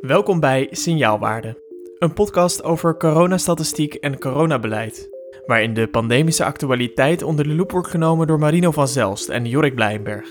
[0.00, 1.62] Welkom bij Signaalwaarde,
[1.98, 5.08] een podcast over coronastatistiek en coronabeleid,
[5.46, 9.74] waarin de pandemische actualiteit onder de loep wordt genomen door Marino van Zelst en Jorik
[9.74, 10.28] Blijnberg.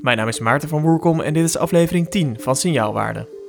[0.00, 3.39] Mijn naam is Maarten van Woerkom en dit is aflevering 10 van Signaalwaarde.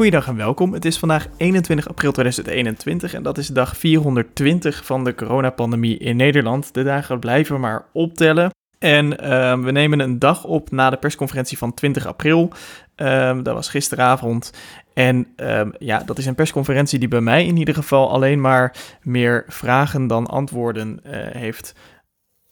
[0.00, 0.72] Goeiedag en welkom.
[0.72, 6.16] Het is vandaag 21 april 2021 en dat is dag 420 van de coronapandemie in
[6.16, 6.74] Nederland.
[6.74, 8.50] De dagen blijven maar optellen.
[8.78, 12.52] En ehm, we nemen een dag op na de persconferentie van 20 april.
[12.96, 14.52] Um, dat was gisteravond.
[14.94, 18.76] En um, ja, dat is een persconferentie die bij mij in ieder geval alleen maar
[19.02, 21.74] meer vragen dan antwoorden uh, heeft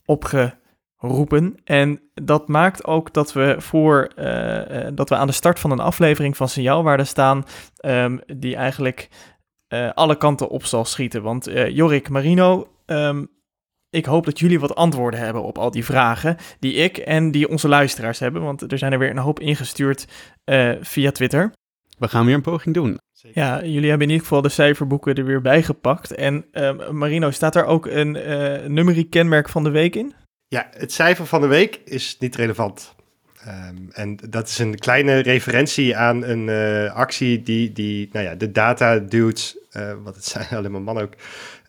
[0.05, 0.58] opge
[0.99, 1.55] roepen.
[1.65, 5.81] En dat maakt ook dat we voor uh, dat we aan de start van een
[5.81, 7.45] aflevering van Signaalwaarde staan,
[7.85, 9.09] um, die eigenlijk
[9.69, 11.23] uh, alle kanten op zal schieten.
[11.23, 13.29] Want Jorik Marino, um,
[13.91, 17.49] ik hoop dat jullie wat antwoorden hebben op al die vragen die ik en die
[17.49, 18.43] onze luisteraars hebben.
[18.43, 20.07] Want er zijn er weer een hoop ingestuurd
[20.81, 21.53] via Twitter.
[21.99, 22.99] We gaan weer een poging doen.
[23.33, 26.15] Ja, jullie hebben in ieder geval de cijferboeken er weer bij gepakt.
[26.15, 30.15] En uh, Marino, staat er ook een uh, numeriek kenmerk van de week in?
[30.49, 32.95] Ja, het cijfer van de week is niet relevant.
[33.47, 38.35] Um, en dat is een kleine referentie aan een uh, actie die, die nou ja,
[38.35, 41.13] de data dudes, uh, wat het zijn alleen mannen ook,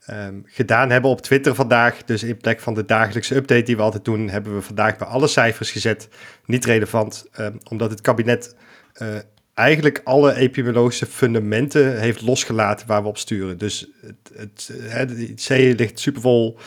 [0.10, 2.04] um, gedaan hebben op Twitter vandaag.
[2.04, 5.08] Dus in plek van de dagelijkse update die we altijd doen, hebben we vandaag bij
[5.08, 6.08] alle cijfers gezet.
[6.46, 8.56] Niet relevant, um, omdat het kabinet
[9.02, 9.08] uh,
[9.54, 13.58] eigenlijk alle epidemiologische fundamenten heeft losgelaten waar we op sturen.
[13.58, 16.60] Dus het, het, het, het IC ligt supervol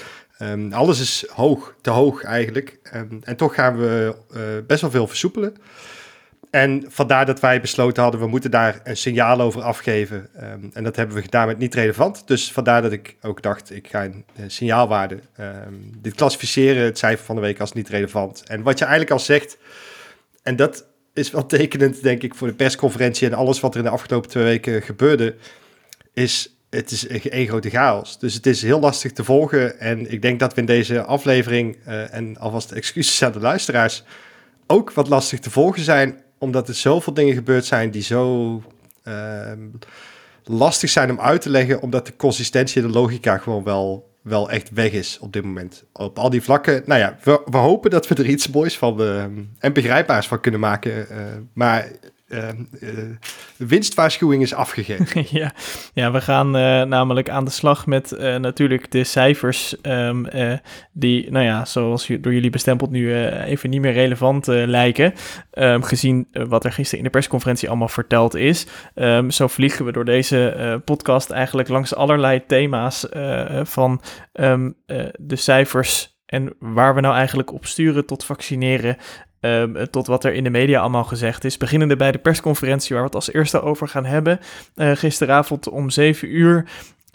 [0.43, 2.79] Um, alles is hoog, te hoog eigenlijk.
[2.95, 5.55] Um, en toch gaan we uh, best wel veel versoepelen.
[6.51, 10.29] En vandaar dat wij besloten hadden, we moeten daar een signaal over afgeven.
[10.43, 12.27] Um, en dat hebben we gedaan met niet relevant.
[12.27, 15.20] Dus vandaar dat ik ook dacht, ik ga een, een signaalwaarde
[15.98, 18.42] dit klassificeren, het cijfer van de week als niet relevant.
[18.47, 19.58] En wat je eigenlijk al zegt,
[20.42, 23.86] en dat is wel tekenend denk ik voor de persconferentie en alles wat er in
[23.86, 25.35] de afgelopen twee weken gebeurde,
[26.13, 28.18] is het is één grote chaos.
[28.18, 29.80] Dus het is heel lastig te volgen.
[29.80, 34.05] En ik denk dat we in deze aflevering, uh, en alvast excuses aan de luisteraars,
[34.66, 36.20] ook wat lastig te volgen zijn.
[36.38, 38.62] Omdat er zoveel dingen gebeurd zijn die zo
[39.05, 39.52] uh,
[40.44, 41.83] lastig zijn om uit te leggen.
[41.83, 45.84] Omdat de consistentie en de logica gewoon wel, wel echt weg is op dit moment.
[45.92, 46.83] Op al die vlakken.
[46.86, 49.22] Nou ja, we, hopen dat we er iets moois van uh,
[49.58, 51.08] en begrijpbaars van kunnen maken.
[51.08, 51.16] Eh,
[51.52, 51.89] maar
[52.33, 52.48] uh,
[53.57, 55.27] winstwaarschuwing is afgegeven.
[55.41, 55.53] ja.
[55.95, 60.27] ja, we gaan uh, namelijk aan de slag met natuurlijk de cijfers um,
[60.93, 65.13] die, nou ja, zoals door jullie bestempeld nu even niet meer relevant lijken.
[65.53, 68.67] Um, gezien wat er gisteren in de persconferentie allemaal verteld is.
[69.29, 73.07] Zo vliegen we door deze podcast eigenlijk langs allerlei thema's
[73.63, 74.03] van
[75.17, 78.97] de cijfers en waar we nou eigenlijk op sturen tot vaccineren,
[79.45, 81.57] Um, tot wat er in de media allemaal gezegd is.
[81.57, 84.41] Beginnende bij de persconferentie waar we het als eerste over gaan hebben.
[84.77, 86.64] Uh, gisteravond om 7 uur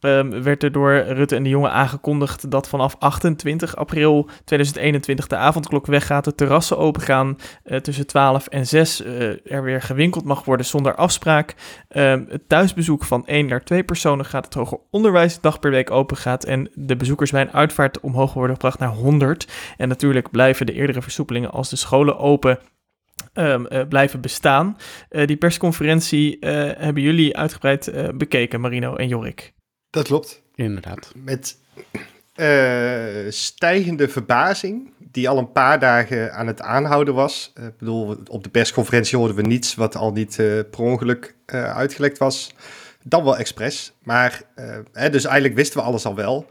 [0.02, 5.36] um, werd er door Rutte en de Jonge aangekondigd dat vanaf 28 april 2021 de
[5.36, 10.44] avondklok weggaat, de terrassen opengaan uh, tussen 12 en 6, uh, er weer gewinkeld mag
[10.44, 11.56] worden zonder afspraak.
[11.90, 15.92] Um, het thuisbezoek van 1 naar 2 personen gaat, het hoger onderwijs dag per week
[15.92, 19.48] open gaat en de bezoekers bij een uitvaart omhoog worden gebracht naar 100.
[19.78, 22.60] En natuurlijk blijven de eerdere versoepelingen als de scholen open
[23.34, 24.78] Um, uh, blijven bestaan.
[25.10, 29.54] Die persconferentie hebben jullie uitgebreid bekeken, Marino en Jorik.
[29.90, 30.42] Dat klopt.
[30.56, 31.12] Inderdaad.
[31.16, 31.58] Met
[32.36, 37.54] uh, stijgende verbazing, die al een paar dagen aan het aanhouden was.
[37.60, 41.36] Uh, ik bedoel, op de persconferentie hoorden we niets wat al niet uh, per ongeluk
[41.46, 42.54] uitgelekt was.
[43.04, 43.94] Dan wel expres.
[44.04, 44.42] Maar,
[44.92, 46.48] hè, dus eigenlijk wisten we alles al wel.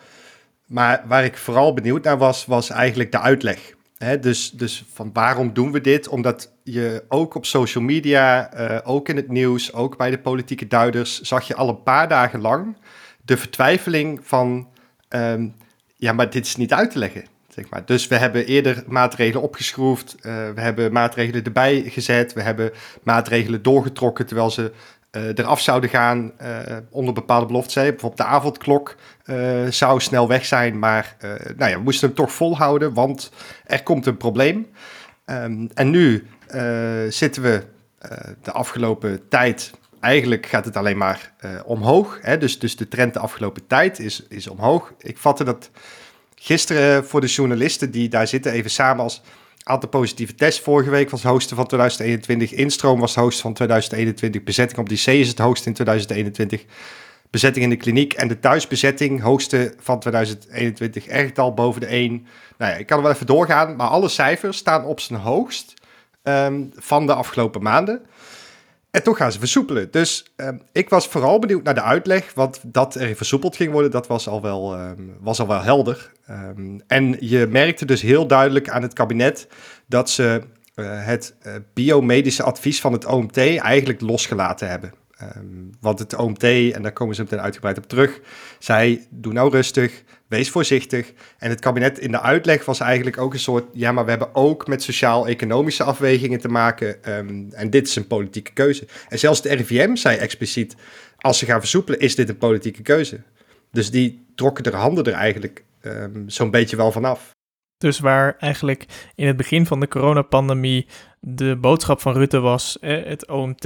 [0.66, 3.74] Maar waar ik vooral benieuwd naar was, was eigenlijk de uitleg.
[3.98, 6.08] Hè, dus, dus van waarom doen we dit?
[6.08, 8.50] Omdat je ook op social media,
[8.84, 12.40] ook in het nieuws, ook bij de politieke duiders, zag je al een paar dagen
[12.40, 12.76] lang
[13.26, 14.68] de vertwijfeling van,
[15.08, 15.54] um,
[15.96, 17.24] ja, maar dit is niet uit te leggen.
[17.48, 17.84] Zeg maar.
[17.84, 20.22] Dus we hebben eerder maatregelen opgeschroefd, uh,
[20.54, 24.72] we hebben maatregelen erbij gezet, we hebben maatregelen doorgetrokken terwijl ze
[25.12, 27.74] uh, eraf zouden gaan uh, onder bepaalde beloftes.
[27.74, 28.96] Bijvoorbeeld de avondklok
[29.68, 31.16] zou snel weg zijn, maar
[31.56, 33.30] nou ja, we moesten hem toch volhouden, want
[33.66, 34.66] er komt een probleem.
[35.26, 36.26] Um, en nu
[37.08, 37.62] zitten we
[38.42, 42.18] de afgelopen tijd eigenlijk gaat het alleen maar uh, omhoog.
[42.22, 42.38] Hè?
[42.38, 44.92] Dus, dus de trend de afgelopen tijd is, is omhoog.
[44.98, 45.70] Ik vatte dat
[46.34, 49.22] gisteren voor de journalisten die daar zitten even samen als...
[49.68, 52.52] Aantal positieve tests vorige week was het hoogste van 2021.
[52.52, 54.42] Instroom was het hoogste van 2021.
[54.42, 56.64] Bezetting op die C is het hoogste in 2021.
[57.30, 62.26] Bezetting in de kliniek en de thuisbezetting, hoogste van 2021, erg al boven de 1.
[62.58, 65.74] Nou ja, ik kan er wel even doorgaan, maar alle cijfers staan op zijn hoogst
[66.22, 68.06] ehm, van de afgelopen maanden.
[68.96, 69.90] En toch gaan ze versoepelen.
[69.90, 73.90] Dus ehm, ik was vooral benieuwd naar de uitleg, want dat er versoepeld ging worden,
[73.90, 76.12] dat was al wel, ehm, was al wel helder.
[76.26, 79.48] Ehm, en je merkte dus heel duidelijk aan het kabinet
[79.86, 80.42] dat ze
[80.74, 84.92] uh, het uh, biomedische advies van het OMT eigenlijk losgelaten hebben.
[85.22, 88.20] Um, want het OMT, en daar komen ze meteen uitgebreid op terug,
[88.58, 91.12] zei: doe nou rustig, wees voorzichtig.
[91.38, 94.34] En het kabinet in de uitleg was eigenlijk ook een soort: ja, maar we hebben
[94.34, 97.18] ook met sociaal-economische afwegingen te maken.
[97.18, 98.86] Um, en dit is een politieke keuze.
[99.08, 100.76] En zelfs de RIVM zei expliciet:
[101.18, 103.22] als ze gaan versoepelen, is dit een politieke keuze.
[103.70, 107.30] Dus die trokken er handen er eigenlijk um, zo'n beetje wel vanaf.
[107.78, 108.84] Dus waar eigenlijk
[109.14, 110.86] in het begin van de coronapandemie
[111.20, 113.64] de boodschap van Rutte was: het OMT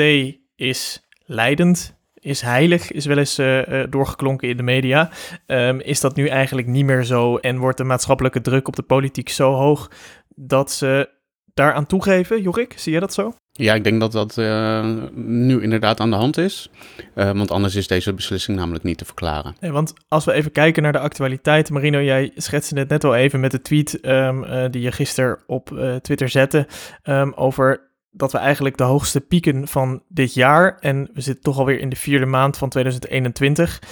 [0.56, 5.11] is leidend, is heilig, is wel eens uh, doorgeklonken in de media.
[5.47, 8.82] Um, is dat nu eigenlijk niet meer zo en wordt de maatschappelijke druk op de
[8.82, 9.91] politiek zo hoog
[10.29, 11.09] dat ze
[11.55, 12.43] daaraan toegeven?
[12.43, 13.35] Jorik, zie je dat zo?
[13.53, 16.71] Ja, ik denk dat dat uh, nu inderdaad aan de hand is.
[17.15, 19.55] Uh, want anders is deze beslissing namelijk niet te verklaren.
[19.61, 21.71] Nee, want als we even kijken naar de actualiteit.
[21.71, 25.38] Marino, jij schetste het net al even met de tweet um, uh, die je gisteren
[25.47, 26.67] op Twitter zette.
[27.05, 31.58] Um, over dat we eigenlijk de hoogste pieken van dit jaar, en we zitten toch
[31.58, 33.82] alweer in de vierde maand van 2021,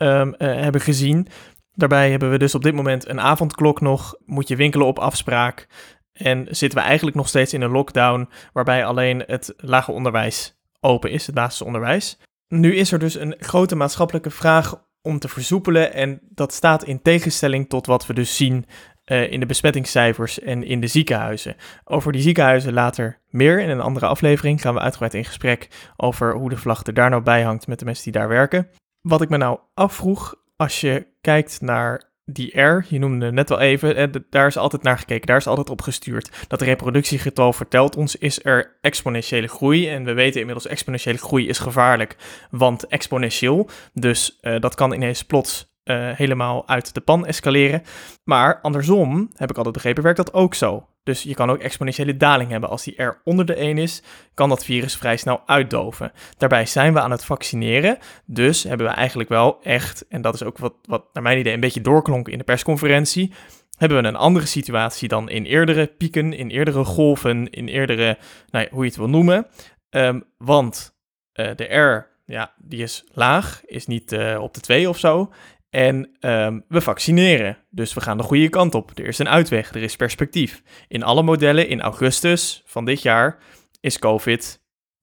[0.00, 1.28] um, uh, hebben gezien.
[1.72, 5.66] Daarbij hebben we dus op dit moment een avondklok nog, moet je winkelen op afspraak.
[6.12, 11.10] En zitten we eigenlijk nog steeds in een lockdown, waarbij alleen het lager onderwijs open
[11.10, 12.18] is, het basisonderwijs.
[12.48, 15.92] Nu is er dus een grote maatschappelijke vraag om te versoepelen.
[15.92, 18.66] En dat staat in tegenstelling tot wat we dus zien
[19.08, 21.56] uh, in de besmettingscijfers en in de ziekenhuizen.
[21.84, 23.60] Over die ziekenhuizen later meer.
[23.60, 27.10] In een andere aflevering gaan we uitgebreid in gesprek over hoe de vlag er daar
[27.10, 28.68] nou bij hangt met de mensen die daar werken.
[29.00, 33.60] Wat ik me nou afvroeg, als je kijkt naar die R, je noemde net wel
[33.60, 36.30] even, eh, daar is altijd naar gekeken, daar is altijd op gestuurd.
[36.48, 39.88] Dat reproductiegetal vertelt ons, is er exponentiële groei.
[39.88, 42.16] En we weten inmiddels, exponentiële groei is gevaarlijk,
[42.50, 43.68] want exponentieel.
[43.92, 47.82] Dus uh, dat kan ineens plots uh, helemaal uit de pan escaleren.
[48.24, 50.86] Maar andersom, heb ik altijd begrepen, werkt dat ook zo.
[51.02, 52.70] Dus je kan ook exponentiële daling hebben.
[52.70, 54.02] Als die R onder de 1 is,
[54.34, 56.12] kan dat virus vrij snel uitdoven.
[56.36, 57.98] Daarbij zijn we aan het vaccineren.
[58.26, 61.52] Dus hebben we eigenlijk wel echt, en dat is ook wat, wat naar mijn idee
[61.52, 63.32] een beetje doorklonk in de persconferentie,
[63.76, 68.18] hebben we een andere situatie dan in eerdere pieken, in eerdere golven, in eerdere,
[68.50, 69.46] nou hoe je het wil noemen.
[69.90, 70.96] Um, want
[71.34, 75.32] uh, de R, ja, die is laag, is niet uh, op de 2 of zo.
[75.70, 77.58] En um, we vaccineren.
[77.70, 78.90] Dus we gaan de goede kant op.
[78.94, 80.62] Er is een uitweg, er is perspectief.
[80.88, 83.38] In alle modellen in augustus van dit jaar
[83.80, 84.60] is COVID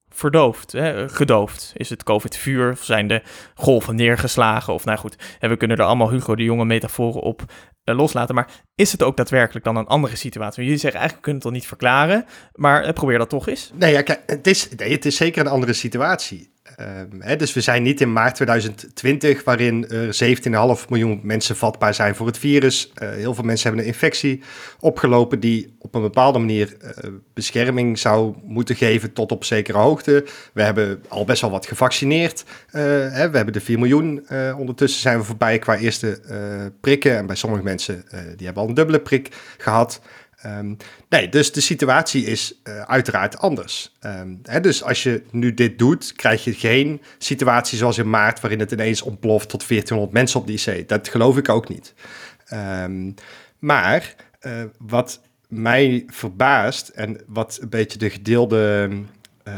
[0.08, 1.72] verdoofd, hè, gedoofd.
[1.74, 3.22] Is het COVID-vuur of zijn de
[3.54, 4.74] golven neergeslagen?
[4.74, 7.44] Of nou goed, we kunnen er allemaal Hugo de Jonge metaforen op
[7.84, 8.34] uh, loslaten.
[8.34, 10.62] Maar is het ook daadwerkelijk dan een andere situatie?
[10.62, 12.24] Jullie zeggen eigenlijk kunnen het al niet verklaren,
[12.54, 13.70] maar uh, probeer dat toch eens.
[13.74, 16.54] Nee, ja, kijk, het is, nee, het is zeker een andere situatie.
[16.80, 20.18] Um, hè, dus we zijn niet in maart 2020, waarin er
[20.82, 22.92] 17,5 miljoen mensen vatbaar zijn voor het virus.
[23.02, 24.42] Uh, heel veel mensen hebben een infectie
[24.80, 30.24] opgelopen die op een bepaalde manier uh, bescherming zou moeten geven tot op zekere hoogte.
[30.52, 32.44] We hebben al best wel wat gevaccineerd.
[32.46, 34.26] Uh, hè, we hebben de 4 miljoen.
[34.58, 36.20] ondertussen zijn we voorbij qua eerste
[36.80, 37.16] prikken.
[37.16, 38.04] En bij sommige mensen
[38.36, 40.00] die hebben al een dubbele prik gehad.
[40.44, 40.76] Um,
[41.08, 43.92] nee, dus de situatie is uh, uiteraard anders.
[44.00, 48.40] Um, hè, dus als je nu dit doet, krijg je geen situatie zoals in maart,
[48.40, 50.88] waarin het ineens ontploft tot 1400 mensen op de IC.
[50.88, 51.94] Dat geloof ik ook niet.
[52.52, 53.14] Um,
[53.58, 58.90] maar uh, wat mij verbaast en wat een beetje de gedeelde
[59.48, 59.54] uh,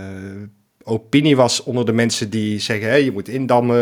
[0.83, 3.79] opinie was onder de mensen die zeggen: hey, je moet indammen,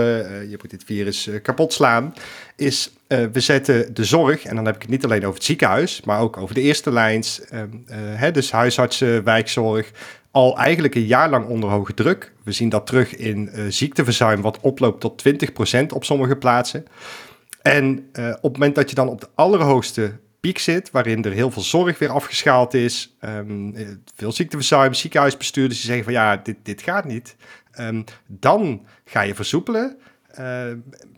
[0.50, 2.14] je moet dit virus kapot slaan,
[2.56, 5.44] is uh, we zetten de zorg, en dan heb ik het niet alleen over het
[5.44, 7.40] ziekenhuis, maar ook over de eerste lijns,
[7.90, 9.90] hè, dus huisartsen, wijkzorg,
[10.30, 12.32] al eigenlijk een jaar lang onder hoge druk.
[12.44, 16.84] We zien dat terug in ziekteverzuim, wat oploopt tot 20% op sommige plaatsen.
[17.62, 20.12] En op het moment dat je dan op de allerhoogste
[20.46, 23.74] piek zit, waarin er heel veel zorg weer afgeschaald is, um,
[24.16, 27.36] veel ziekteverzuim, ziekenhuisbestuurders die zeggen van ja, dit, dit gaat niet.
[27.80, 29.98] Um, dan ga je versoepelen.
[30.40, 30.66] Uh,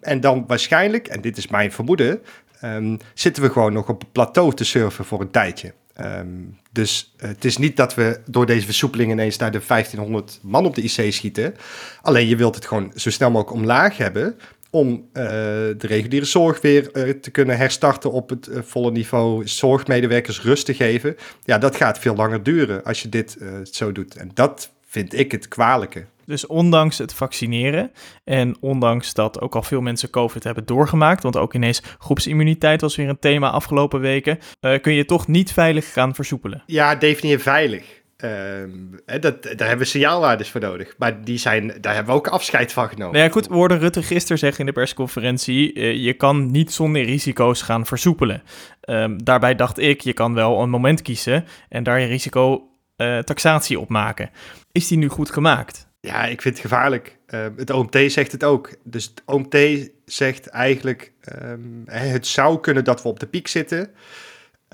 [0.01, 2.21] en dan waarschijnlijk, en dit is mijn vermoeden,
[2.65, 5.73] um, zitten we gewoon nog op een plateau te surfen voor een tijdje.
[6.01, 10.67] Um, dus het is niet dat we door deze versoepeling ineens naar de 1500 man
[10.67, 11.55] op de IC schieten.
[12.03, 14.37] Alleen je wilt het gewoon zo snel mogelijk omlaag hebben.
[14.71, 20.43] om uh, de reguliere zorg weer uh, te kunnen herstarten op het volle niveau, zorgmedewerkers
[20.43, 21.17] rust te geven.
[21.45, 24.17] Ja, dat gaat veel langer duren als je dit zo doet.
[24.17, 26.07] En dat vind ik het kwalijke.
[26.25, 27.93] Dus ondanks het vaccineren
[28.25, 32.97] en ondanks dat ook al veel mensen COVID hebben doorgemaakt, want ook ineens groepsimmuniteit was
[32.97, 34.39] weer een thema afgelopen weken,
[34.81, 36.63] kun je toch niet veilig gaan versoepelen?
[36.67, 37.97] Ja, definieer veilig.
[38.25, 40.95] Uh, dat, daar hebben we signaalwaardes voor nodig.
[40.99, 43.13] Maar die zijn, daar hebben we ook afscheid van genomen.
[43.13, 45.75] Nou ja, goed, we hoorden Rutte gisteren zeggen in de persconferentie...
[45.75, 48.43] Uh, je kan niet zonder risico's gaan versoepelen.
[48.89, 51.45] Um, daarbij dacht ik, je kan wel een moment kiezen...
[51.69, 54.31] en daar je risicotaxatie uh, op maken.
[54.73, 55.87] Is die nu goed gemaakt?
[56.01, 57.19] Ja, ik vind het gevaarlijk.
[57.29, 58.71] Uh, het OMT zegt het ook.
[58.85, 59.57] Dus het OMT
[60.05, 61.13] zegt eigenlijk...
[61.43, 63.91] Um, het zou kunnen dat we op de piek zitten...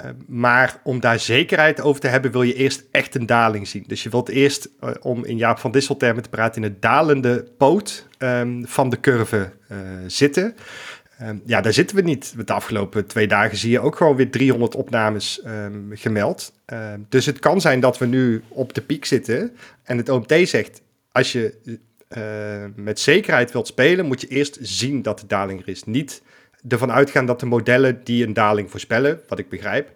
[0.05, 3.85] Uh, maar om daar zekerheid over te hebben, wil je eerst echt een daling zien.
[3.87, 6.83] Dus je wilt eerst, uh, om in Jaap van Dissel termen te praten, in het
[6.83, 8.09] dalende poot
[8.63, 10.57] van de curve uh, zitten.
[11.23, 12.47] Um, ja, daar zitten we niet.
[12.47, 16.53] De afgelopen twee dagen zie je ook gewoon weer 300 opnames um, gemeld.
[17.09, 19.57] dus het kan zijn dat we nu op de piek zitten.
[19.83, 21.79] En het OMT zegt, als je
[22.77, 25.85] met zekerheid wilt spelen, moet je eerst zien dat de daling er is.
[25.85, 26.23] Niet
[26.69, 29.91] ervan uitgaan dat de modellen die een daling voorspellen, wat ik begrijp,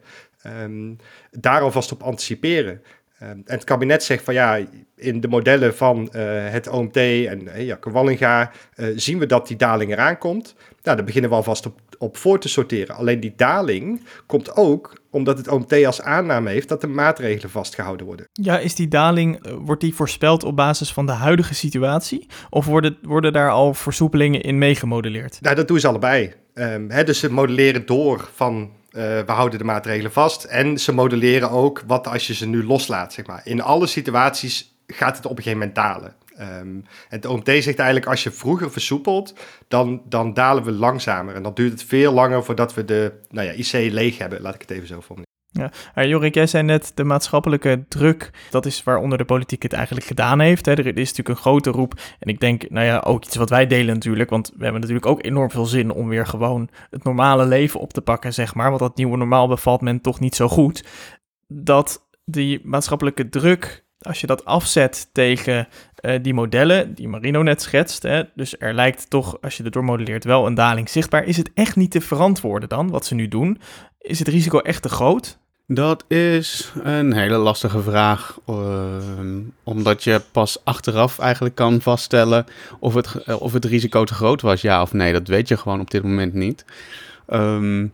[1.30, 2.82] daar alvast op anticiperen.
[3.18, 4.60] En het kabinet zegt van ja,
[4.96, 8.52] in de modellen van uh, het OMT en uh, Jacke Wallinga
[8.94, 10.54] zien we dat die daling eraan komt.
[10.88, 12.94] Nou, daar beginnen we alvast op, op voor te sorteren.
[12.96, 18.06] Alleen die daling komt ook omdat het OMT als aanname heeft dat de maatregelen vastgehouden
[18.06, 18.26] worden.
[18.32, 22.26] Ja, is die daling, wordt die voorspeld op basis van de huidige situatie?
[22.50, 25.38] Of worden, worden daar al versoepelingen in meegemodelleerd?
[25.40, 26.32] Nou, dat doen ze allebei.
[26.54, 30.44] Um, hè, dus ze modelleren door van uh, we houden de maatregelen vast.
[30.44, 33.40] En ze modelleren ook wat als je ze nu loslaat, zeg maar.
[33.44, 36.14] In alle situaties gaat het op een gegeven moment dalen.
[36.40, 39.34] Um, het OMT zegt eigenlijk, als je vroeger versoepelt,
[39.68, 41.34] dan, dan dalen we langzamer.
[41.34, 44.54] En dan duurt het veel langer voordat we de nou ja, IC leeg hebben, laat
[44.54, 45.26] ik het even zo formuleren.
[45.94, 50.06] Ja, Jorik, jij zei net de maatschappelijke druk, dat is waaronder de politiek het eigenlijk
[50.06, 50.66] gedaan heeft.
[50.66, 50.72] Hè.
[50.72, 53.66] Er is natuurlijk een grote roep en ik denk, nou ja, ook iets wat wij
[53.66, 57.46] delen natuurlijk, want we hebben natuurlijk ook enorm veel zin om weer gewoon het normale
[57.46, 60.48] leven op te pakken, zeg maar, want dat nieuwe normaal bevalt men toch niet zo
[60.48, 60.84] goed.
[61.46, 65.68] Dat die maatschappelijke druk, als je dat afzet tegen
[66.02, 69.72] uh, die modellen die Marino net schetst, hè, dus er lijkt toch, als je het
[69.72, 71.24] doormodelleert, wel een daling zichtbaar.
[71.24, 73.60] Is het echt niet te verantwoorden dan, wat ze nu doen?
[74.00, 75.38] Is het risico echt te groot?
[75.66, 78.56] Dat is een hele lastige vraag, uh,
[79.62, 82.44] omdat je pas achteraf eigenlijk kan vaststellen
[82.78, 85.12] of het, of het risico te groot was, ja of nee.
[85.12, 86.64] Dat weet je gewoon op dit moment niet.
[87.32, 87.92] Um,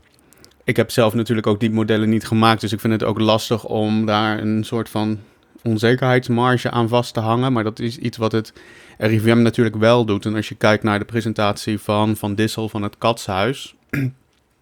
[0.64, 3.64] ik heb zelf natuurlijk ook die modellen niet gemaakt, dus ik vind het ook lastig
[3.64, 5.18] om daar een soort van
[5.64, 7.52] onzekerheidsmarge aan vast te hangen.
[7.52, 8.52] Maar dat is iets wat het
[8.98, 10.26] RIVM natuurlijk wel doet.
[10.26, 13.74] En als je kijkt naar de presentatie van Van Dissel van het Katshuis,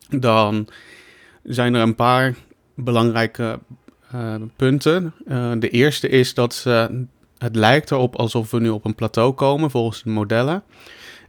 [0.08, 0.68] dan
[1.42, 2.34] zijn er een paar
[2.74, 3.58] belangrijke
[4.14, 5.14] uh, punten.
[5.28, 6.84] Uh, de eerste is dat uh,
[7.38, 10.62] het lijkt erop alsof we nu op een plateau komen volgens de modellen.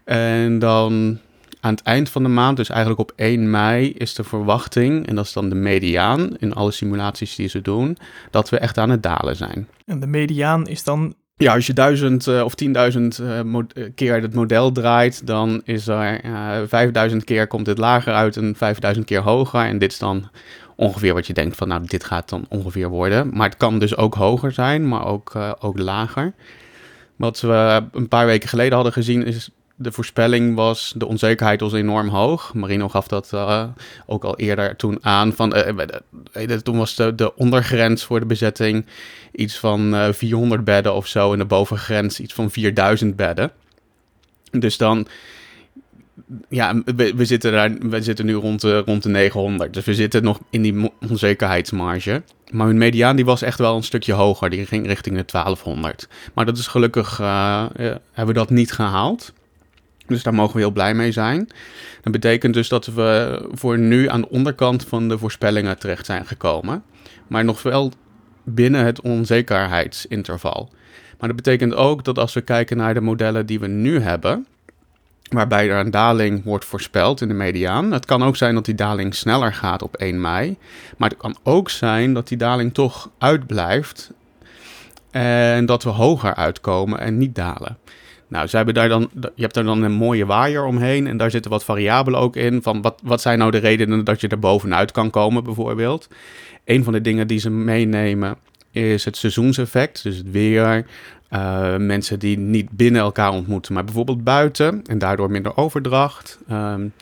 [0.04, 1.20] En dan
[1.64, 5.16] aan het eind van de maand, dus eigenlijk op 1 mei, is de verwachting, en
[5.16, 7.98] dat is dan de mediaan in alle simulaties die ze doen,
[8.32, 9.68] dat we echt aan het dalen zijn.
[9.86, 13.64] En de mediaan is dan ja, als je duizend uh, of tienduizend uh,
[13.96, 18.56] keer het model draait, dan is er uh, vijfduizend keer komt het lager uit en
[18.56, 19.66] vijfduizend keer hoger.
[19.66, 20.30] En dit is dan
[20.76, 23.30] ongeveer wat je denkt van, nou, dit gaat dan ongeveer worden.
[23.34, 26.34] Maar het kan dus ook hoger zijn, maar ook, ook lager.
[27.16, 29.50] Wat we een paar weken geleden hadden gezien is
[29.84, 32.54] de voorspelling was, de onzekerheid was enorm hoog.
[32.54, 33.64] Marino gaf dat uh,
[34.06, 35.34] ook al eerder toen aan.
[35.34, 38.86] Van, uh, toen was de, de ondergrens voor de bezetting
[39.32, 41.34] iets van uh, 400 bedden of zo.
[41.34, 43.52] En de bovengrens iets van 4000 bedden.
[44.52, 45.08] Dus dan,
[46.50, 49.74] ja, we, we, zitten, daar, we zitten nu rond de, rond de 900.
[49.74, 52.24] Dus we zitten nog in die onzekerheidsmarge.
[52.52, 54.50] Maar hun mediaan die was echt wel een stukje hoger.
[54.50, 56.08] Die ging richting de 1200.
[56.34, 59.34] Maar dat is gelukkig, hebben we dat niet gehaald.
[60.08, 61.50] Dus daar mogen we heel blij mee zijn.
[62.02, 66.26] Dat betekent dus dat we voor nu aan de onderkant van de voorspellingen terecht zijn
[66.26, 66.84] gekomen.
[67.28, 67.92] Maar nog wel
[68.44, 70.70] binnen het onzekerheidsinterval.
[71.20, 74.48] Maar dat betekent ook dat als we kijken naar de modellen die we nu hebben,
[75.30, 77.92] waarbij er een daling wordt voorspeld in de mediaan.
[77.92, 80.58] Het kan ook zijn dat die daling sneller gaat op 1 mei.
[80.98, 84.12] Maar het kan ook zijn dat die daling toch uitblijft
[85.12, 87.78] en dat we hoger uitkomen en niet dalen.
[88.34, 91.32] Nou, ze hebben daar dan, je hebt daar dan een mooie waaier omheen en daar
[91.32, 92.62] zitten wat variabelen ook in.
[92.62, 96.08] Van wat, wat zijn nou de redenen dat je er bovenuit kan komen, bijvoorbeeld.
[96.66, 98.36] Een van de dingen die ze meenemen
[98.72, 100.86] is het seizoenseffect, dus het weer.
[101.34, 106.40] Uh, mensen die niet binnen elkaar ontmoeten, maar bijvoorbeeld buiten en daardoor minder overdracht.
[106.52, 106.94] Um,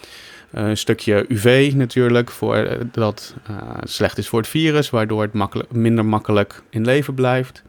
[0.51, 6.05] een stukje UV natuurlijk, voor, dat uh, slecht is voor het virus, waardoor het minder
[6.05, 7.63] makkelijk in leven blijft.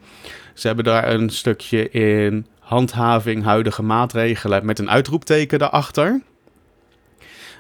[0.54, 6.21] Ze hebben daar een stukje in handhaving, huidige maatregelen met een uitroepteken daarachter.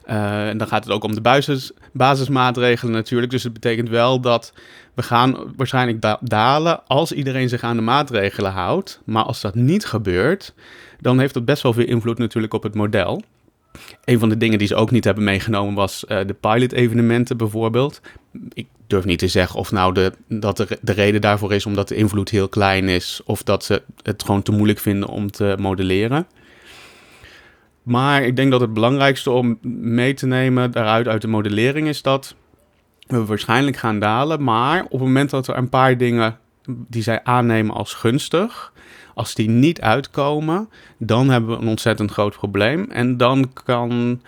[0.06, 3.32] Uh, en dan gaat het ook om de basis, basismaatregelen natuurlijk.
[3.32, 4.52] Dus het betekent wel dat
[4.94, 9.00] we gaan waarschijnlijk dalen als iedereen zich aan de maatregelen houdt.
[9.04, 10.54] Maar als dat niet gebeurt,
[11.00, 13.22] dan heeft dat best wel veel invloed natuurlijk op het model.
[14.04, 18.00] Een van de dingen die ze ook niet hebben meegenomen was uh, de pilot-evenementen bijvoorbeeld.
[18.52, 21.88] Ik durf niet te zeggen of nou de, dat de, de reden daarvoor is omdat
[21.88, 25.56] de invloed heel klein is of dat ze het gewoon te moeilijk vinden om te
[25.58, 26.26] modelleren.
[27.82, 32.02] Maar ik denk dat het belangrijkste om mee te nemen daaruit uit de modellering is
[32.02, 32.34] dat
[33.06, 34.42] we waarschijnlijk gaan dalen.
[34.44, 38.72] Maar op het moment dat er een paar dingen die zij aannemen als gunstig,
[39.14, 42.90] als die niet uitkomen, dan hebben we een ontzettend groot probleem.
[42.90, 44.20] En dan kan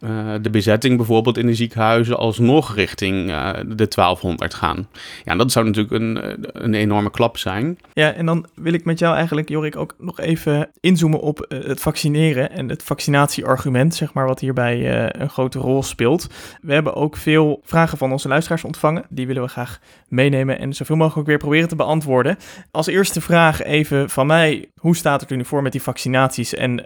[0.00, 4.88] uh, de bezetting bijvoorbeeld in de ziekenhuizen alsnog richting uh, de 1200 gaan.
[5.24, 7.78] Ja, dat zou natuurlijk een, eh, een enorme klap zijn.
[7.92, 11.80] Ja, en dan wil ik met jou eigenlijk, Jorik, ook nog even inzoomen op het
[11.80, 16.26] vaccineren en het vaccinatieargument, zeg maar, wat hierbij een grote rol speelt.
[16.62, 19.04] We hebben ook veel vragen van onze luisteraars ontvangen.
[19.08, 22.36] Die willen we graag meenemen en zoveel mogelijk weer proberen te beantwoorden.
[22.70, 26.54] Als eerste vraag even van mij, hoe staat het er nu voor met die vaccinaties
[26.54, 26.84] en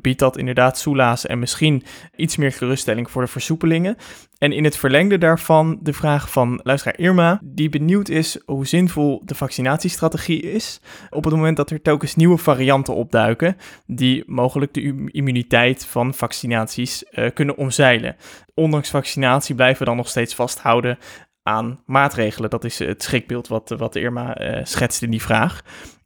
[0.00, 1.82] biedt dat inderdaad soelaas en misschien
[2.16, 3.96] iets meer geruststelling voor de versoepelingen.
[4.38, 9.22] En in het verlengde daarvan de vraag van luisteraar Irma, die benieuwd is hoe zinvol
[9.24, 10.80] de vaccinatiestrategie is
[11.10, 17.04] op het moment dat er telkens nieuwe varianten opduiken die mogelijk de immuniteit van vaccinaties
[17.10, 18.16] uh, kunnen omzeilen.
[18.54, 20.98] Ondanks vaccinatie blijven we dan nog steeds vasthouden
[21.42, 22.50] aan maatregelen.
[22.50, 25.62] Dat is het schrikbeeld wat, wat Irma uh, schetst in die vraag.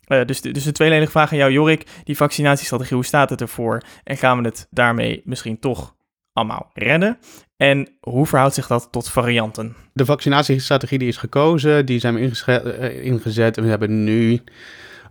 [0.09, 1.87] Uh, dus, dus de tweeledige vraag aan jou, Jorik.
[2.05, 3.83] Die vaccinatiestrategie, hoe staat het ervoor?
[4.05, 5.95] En gaan we het daarmee misschien toch
[6.35, 7.19] allemaal redden?
[7.57, 9.75] En hoe verhoudt zich dat tot varianten?
[9.93, 14.43] De vaccinatiestrategie die is gekozen, die zijn we eh, ingezet en we hebben nu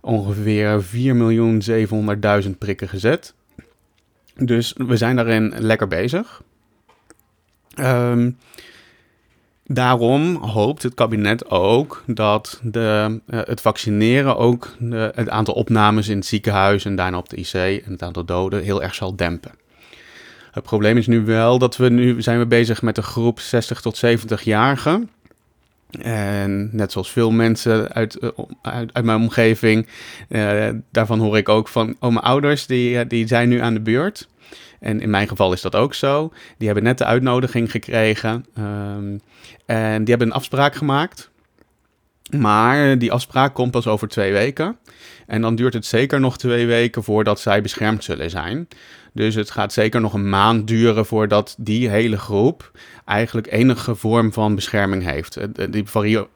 [0.00, 0.84] ongeveer
[2.44, 3.34] 4.700.000 prikken gezet.
[4.36, 6.42] Dus we zijn daarin lekker bezig.
[7.78, 8.38] Um,
[9.64, 16.16] daarom hoopt het kabinet ook dat de, uh, het vaccineren ook het aantal opnames in
[16.16, 19.52] het ziekenhuis en daarna op de IC en het aantal doden heel erg zal dempen.
[20.54, 23.80] Het probleem is nu wel dat we nu zijn we bezig met een groep 60
[23.80, 25.10] tot 70-jarigen.
[26.00, 28.28] En net zoals veel mensen uit, eh,
[28.62, 29.86] uit, uit mijn omgeving,
[30.28, 33.74] uh, daarvan hoor ik ook van, oh mijn ouders, die, eh, die zijn nu aan
[33.74, 34.28] de beurt.
[34.80, 36.32] En in mijn geval is dat ook zo.
[36.58, 38.46] Die hebben net de uitnodiging gekregen.
[38.58, 39.20] Um,
[39.66, 41.30] en die hebben een afspraak gemaakt.
[42.30, 44.78] Maar die afspraak komt pas over twee weken.
[45.26, 48.68] En dan duurt het zeker nog twee weken voordat zij beschermd zullen zijn.
[49.14, 52.70] Dus het gaat zeker nog een maand duren voordat die hele groep
[53.04, 55.38] eigenlijk enige vorm van bescherming heeft.
[55.72, 55.84] Die,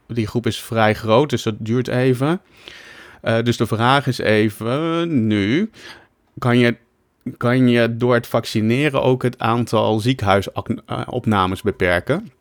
[0.06, 2.40] die groep is vrij groot, dus dat duurt even.
[3.22, 5.70] Uh, dus de vraag is even nu,
[6.38, 6.76] kan je,
[7.36, 12.32] kan je door het vaccineren ook het aantal ziekenhuisopnames beperken?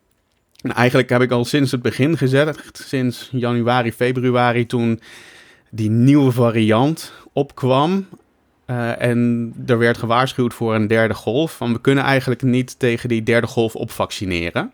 [0.60, 5.00] En eigenlijk heb ik al sinds het begin gezegd, sinds januari, februari, toen
[5.70, 8.06] die nieuwe variant opkwam.
[8.70, 11.56] Uh, en er werd gewaarschuwd voor een derde golf.
[11.56, 14.72] Van we kunnen eigenlijk niet tegen die derde golf opvaccineren.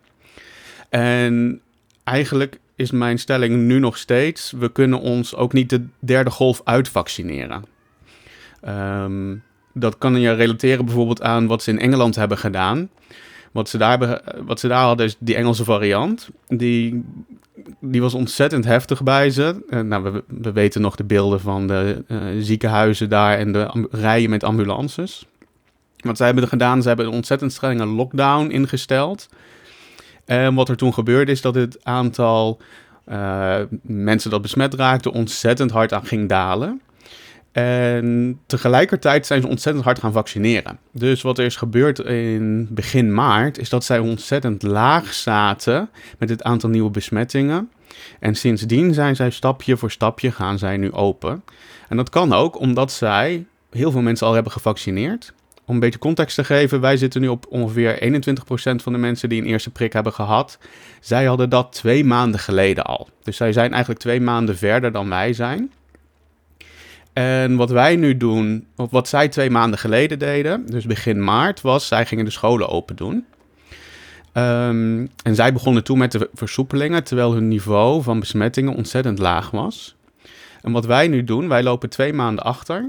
[0.88, 1.60] En
[2.04, 6.60] eigenlijk is mijn stelling nu nog steeds: we kunnen ons ook niet de derde golf
[6.64, 7.64] uitvaccineren.
[8.68, 12.88] Um, dat kan je relateren bijvoorbeeld aan wat ze in Engeland hebben gedaan.
[13.54, 16.28] Wat ze daar, wat ze daar hadden is die Engelse variant.
[16.46, 17.04] Die,
[17.80, 19.64] die was ontzettend heftig bij ze.
[19.68, 23.88] Uh, nou, we, we, weten nog de beelden van de uh, ziekenhuizen daar en de
[23.90, 25.26] rijen met ambulances.
[25.96, 29.28] Wat zij hebben gedaan, ze hebben een ontzettend strenge lockdown ingesteld.
[30.24, 32.60] En wat er toen gebeurde is dat het aantal
[33.08, 36.80] uh, mensen dat besmet raakte ontzettend hard aan ging dalen.
[37.54, 40.78] En tegelijkertijd zijn ze ontzettend hard gaan vaccineren.
[40.92, 46.28] Dus wat er is gebeurd in begin maart, is dat zij ontzettend laag zaten met
[46.28, 47.70] het aantal nieuwe besmettingen.
[48.20, 51.44] En sindsdien zijn zij stapje voor stapje gaan zij nu open.
[51.88, 55.32] En dat kan ook omdat zij heel veel mensen al hebben gevaccineerd.
[55.64, 59.28] Om een beetje context te geven, wij zitten nu op ongeveer 21% van de mensen
[59.28, 60.58] die een eerste prik hebben gehad.
[61.00, 63.08] Zij hadden dat twee maanden geleden al.
[63.22, 65.72] Dus zij zijn eigenlijk twee maanden verder dan wij zijn.
[67.14, 71.60] En wat wij nu doen, of wat zij twee maanden geleden deden, dus begin maart,
[71.60, 73.26] was zij gingen de scholen open doen.
[74.32, 79.50] Ehm, en zij begonnen toen met de versoepelingen, terwijl hun niveau van besmettingen ontzettend laag
[79.50, 79.96] was.
[80.62, 82.88] En wat wij nu doen, wij lopen twee maanden achter.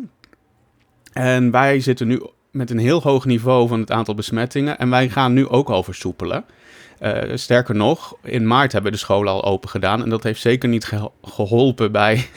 [1.13, 2.21] En wij zitten nu
[2.55, 4.77] met een heel hoog niveau van het aantal besmettingen.
[4.77, 6.45] En wij gaan nu ook al versoepelen.
[7.01, 10.03] Uh, sterker nog, in maart hebben de scholen al open gedaan.
[10.03, 10.91] En dat heeft zeker niet
[11.21, 12.27] geholpen bij,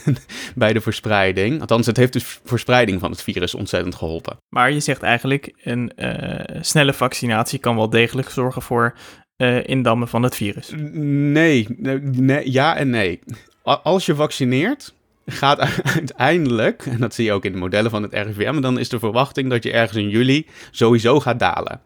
[0.54, 1.60] bij de verspreiding.
[1.60, 4.36] Althans, het heeft de verspreiding van het virus ontzettend geholpen.
[4.48, 8.94] Maar je zegt eigenlijk, een uh, snelle vaccinatie kan wel degelijk zorgen voor
[9.36, 10.72] uh, indammen van het virus.
[10.92, 11.66] Nee,
[12.02, 13.20] nee, ja en nee.
[13.62, 14.94] Als je vaccineert,
[15.28, 15.60] gaat
[15.94, 18.98] uiteindelijk, en dat zie je ook in de modellen van het RIVM, dan is de
[18.98, 21.80] verwachting dat je ergens in juli sowieso gaat dalen.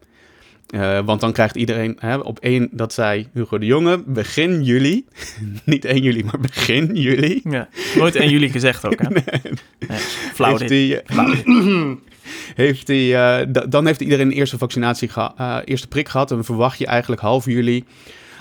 [0.75, 5.05] Uh, want dan krijgt iedereen hè, op één, dat zei Hugo de Jonge, begin juli.
[5.65, 7.41] Niet 1 juli, maar begin juli.
[7.43, 9.09] Ja, nooit 1 juli gezegd ook, hè?
[9.13, 9.53] Nee.
[9.87, 9.99] nee
[10.33, 11.03] flauw heeft dit.
[12.55, 16.31] Heeft hij, uh, dan heeft iedereen een eerste vaccinatie, uh, eerste prik gehad.
[16.31, 17.83] En verwacht je eigenlijk half juli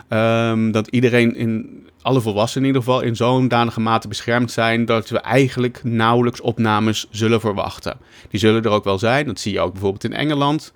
[0.09, 4.85] um, dat iedereen in alle volwassenen in ieder geval in zo'n danige mate beschermd zijn
[4.85, 7.97] dat we eigenlijk nauwelijks opnames zullen verwachten.
[8.29, 10.73] Die zullen er ook wel zijn, dat zie je ook bijvoorbeeld in Engeland.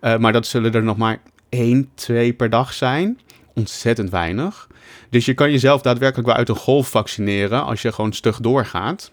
[0.00, 3.20] Uh, maar dat zullen er nog maar één, twee per dag zijn.
[3.54, 4.68] Ontzettend weinig.
[5.10, 9.10] Dus je kan jezelf daadwerkelijk wel uit een golf vaccineren als je gewoon stug doorgaat.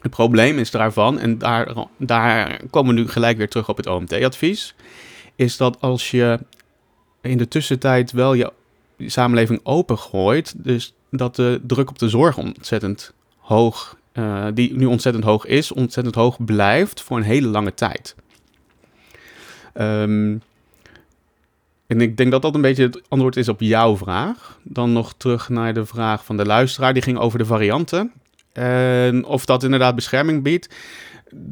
[0.00, 3.86] Het probleem is daarvan, en daar, daar komen we nu gelijk weer terug op het
[3.86, 4.74] OMT-advies,
[5.36, 6.38] is dat als je
[7.20, 8.52] in de tussentijd wel je
[9.06, 15.24] samenleving opengooit, dus dat de druk op de zorg ontzettend hoog, uh, die nu ontzettend
[15.24, 18.14] hoog is, ontzettend hoog blijft voor een hele lange tijd.
[19.74, 20.42] Um,
[21.90, 24.58] en ik denk dat dat een beetje het antwoord is op jouw vraag.
[24.62, 26.92] Dan nog terug naar de vraag van de luisteraar.
[26.92, 28.12] Die ging over de varianten.
[28.52, 30.74] En of dat inderdaad bescherming biedt.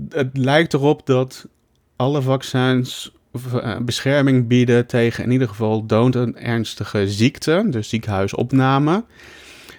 [0.08, 1.46] Het lijkt erop dat
[1.96, 3.17] alle vaccins eh,
[3.82, 9.04] bescherming bieden tegen in ieder geval dood en ernstige ziekte, dus ziekenhuisopname.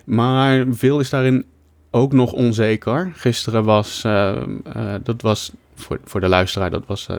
[0.06, 1.46] Maar veel is daarin
[1.92, 3.12] ook nog onzeker.
[3.16, 4.36] Gisteren was, uh,
[4.76, 7.18] uh, dat was voor, voor de luisteraar, dat was uh,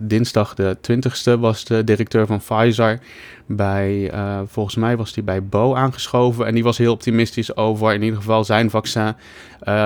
[0.00, 3.00] dinsdag de 20ste, was de directeur van Pfizer
[3.46, 4.12] bij,
[4.46, 6.46] volgens mij was hij bij Bo aangeschoven.
[6.46, 9.14] En die was heel optimistisch over in ieder geval zijn vaccin.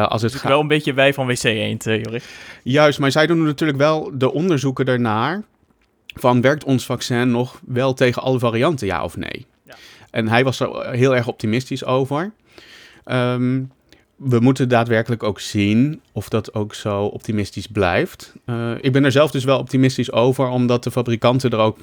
[0.09, 0.51] als het gaat...
[0.51, 2.23] Wel een beetje wij van WC Eend, Jorik.
[2.63, 5.43] Juist, maar zij doen natuurlijk wel de onderzoeken daarnaar
[6.15, 9.47] van werkt ons vaccin nog wel tegen alle varianten, ja of nee?
[9.63, 9.75] Ja.
[10.11, 12.33] En hij was er heel erg optimistisch over.
[13.05, 13.71] Um,
[14.19, 18.35] we moeten daadwerkelijk ook zien of dat ook zo optimistisch blijft.
[18.47, 21.79] Uh, ik ben er zelf dus wel optimistisch over, omdat de fabrikanten er ook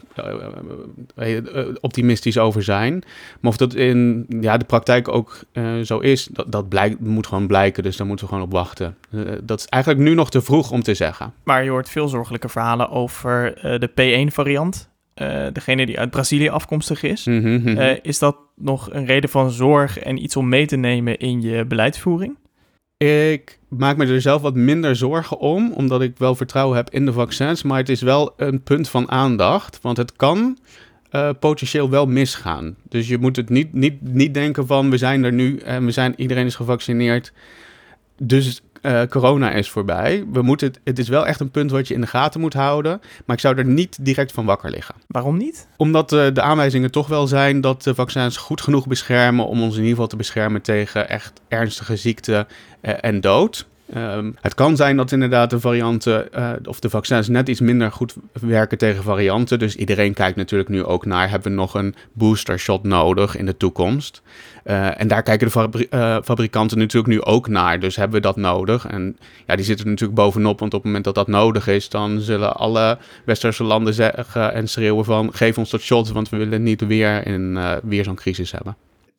[1.18, 3.04] uh, uh, optimistisch over zijn.
[3.40, 5.40] Maar of dat in ja, de praktijk ook
[5.84, 7.84] zo is, dat, dat blijkt, moet gewoon blijken.
[7.84, 8.98] Dus daar moeten we gewoon op wachten.
[9.44, 11.34] dat is eigenlijk nu nog te vroeg om te zeggen.
[11.44, 14.90] Maar je hoort veel zorgelijke verhalen over de P1-variant.
[15.54, 17.26] degene die uit Brazilië afkomstig is.
[17.26, 17.98] Mm -hmm.
[18.02, 21.66] is dat nog een reden van zorg en iets om mee te nemen in je
[21.66, 22.38] beleidsvoering?
[22.98, 27.06] Ik maak me er zelf wat minder zorgen om, omdat ik wel vertrouwen heb in
[27.06, 27.64] de vaccins.
[27.64, 30.58] Maar het is wel een punt van aandacht, want het kan
[31.12, 32.76] uh, potentieel wel misgaan.
[32.90, 35.92] Dus je moet het niet, niet, niet denken van we zijn er nu en we
[35.92, 37.34] zijn, iedereen is gevaccineerd.
[38.18, 40.26] Dus uh, corona is voorbij.
[40.32, 43.02] We moeten het, is wel echt een punt wat je in de gaten moet houden.
[43.26, 44.96] Maar ik zou er niet direct van wakker liggen.
[45.08, 45.68] Waarom niet?
[45.78, 49.74] Omdat uh, de aanwijzingen toch wel zijn dat de vaccins goed genoeg beschermen om ons
[49.74, 52.48] in ieder geval te beschermen tegen echt ernstige ziekte
[52.82, 53.68] uh, en dood.
[53.98, 57.92] Um, het kan zijn dat inderdaad de varianten uh, of de vaccins net iets minder
[57.92, 59.60] goed werken tegen varianten.
[59.60, 63.46] Dus iedereen kijkt natuurlijk nu ook naar: hebben we nog een booster shot nodig in
[63.46, 64.22] de toekomst?
[64.66, 67.80] Uh, en daar kijken de fabri uh, fabrikanten natuurlijk nu ook naar.
[67.80, 68.88] Dus hebben we dat nodig?
[68.88, 71.90] En ja, die zitten er natuurlijk bovenop, want op het moment dat dat nodig is,
[71.90, 76.38] dan zullen alle westerse landen zeggen en schreeuwen van: geef ons dat shot, want we
[76.38, 78.76] willen niet weer, in, weer zo'n crisis hebben.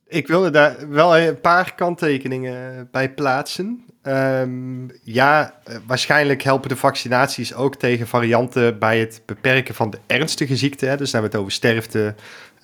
[0.09, 3.85] Ik wilde daar wel een paar kanttekeningen bij plaatsen.
[4.09, 9.99] Um, ja, eh, waarschijnlijk helpen de vaccinaties ook tegen varianten bij het beperken van de
[10.07, 10.87] ernstige ziekte.
[10.87, 10.97] Hè.
[10.97, 12.15] Dus dan hebben we het over sterfte,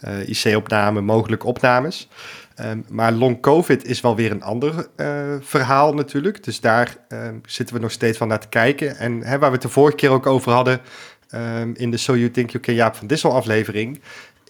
[0.05, 2.09] uh, IC-opname, mogelijke opnames.
[2.61, 5.07] Um, maar long COVID is wel weer een ander uh,
[5.41, 6.45] verhaal natuurlijk.
[6.45, 8.97] Dus daar um, zitten we nog steeds van naar te kijken.
[8.97, 10.81] En hè, waar we het de vorige keer ook over hadden
[11.75, 14.01] in de So You Think You Can Jaap van Dissel aflevering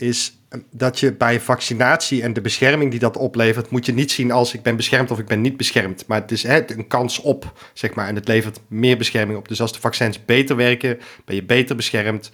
[0.03, 0.37] is
[0.71, 4.55] dat je bij vaccinatie en de bescherming die dat oplevert, moet je niet zien als
[4.55, 6.07] ik ben beschermd of ik ben niet beschermd.
[6.07, 9.49] Maar het is hè, een kans op, zeg maar, en het levert meer bescherming op.
[9.49, 12.31] Dus als de vaccins beter werken, ben je beter beschermd.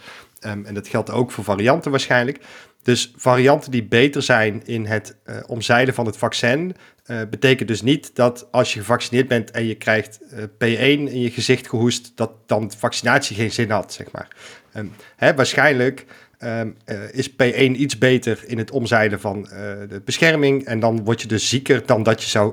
[0.46, 2.38] Um, en dat geldt ook voor varianten waarschijnlijk.
[2.82, 6.76] Dus varianten die beter zijn in het uh, omzeilen van het vaccin,
[7.06, 11.20] uh, betekent dus niet dat als je gevaccineerd bent en je krijgt uh, P1 in
[11.20, 14.28] je gezicht gehoest, dat dan vaccinatie geen zin had, zeg maar.
[14.76, 16.06] Um, hè, waarschijnlijk
[16.38, 19.50] ehm, eh, is P1 iets beter in het omzeilen van uh,
[19.88, 20.64] de bescherming.
[20.64, 22.52] En dan word je dus zieker dan dat je zou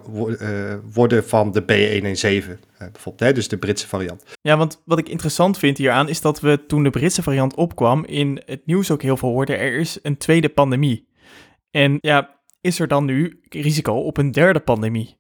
[0.94, 3.20] worden van de B117, bijvoorbeeld.
[3.20, 3.34] Hè?
[3.34, 4.24] Dus de Britse variant.
[4.42, 8.06] Ja, want wat ik interessant vind hieraan is dat we toen de Britse variant opkwam,
[8.06, 11.08] in het nieuws ook heel veel hoorden, er is een tweede pandemie.
[11.72, 15.18] En ja, is er dan nu risico op een derde pandemie?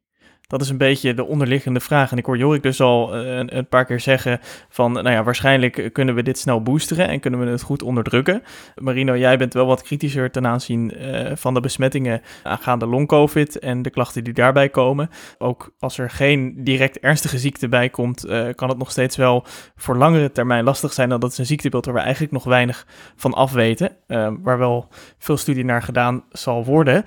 [0.47, 2.11] Dat is een beetje de onderliggende vraag.
[2.11, 5.23] En ik hoor Jorik dus al eh, een, een, paar keer zeggen van, nou ja,
[5.23, 8.41] waarschijnlijk kunnen we dit snel boosteren en kunnen we het goed onderdrukken.
[8.75, 13.81] Marino, jij bent wel wat kritischer ten aanzien uh, van de besmettingen aangaande long-covid en
[13.81, 15.09] de klachten die daarbij komen.
[15.37, 19.45] Ook als er geen direct ernstige ziekte bij komt, uh, kan het nog steeds wel
[19.75, 21.09] voor langere termijn lastig zijn.
[21.09, 23.97] Dat is een ziektebeeld waar we eigenlijk nog weinig van afweten,
[24.41, 27.03] waar wel veel studie naar gedaan zal worden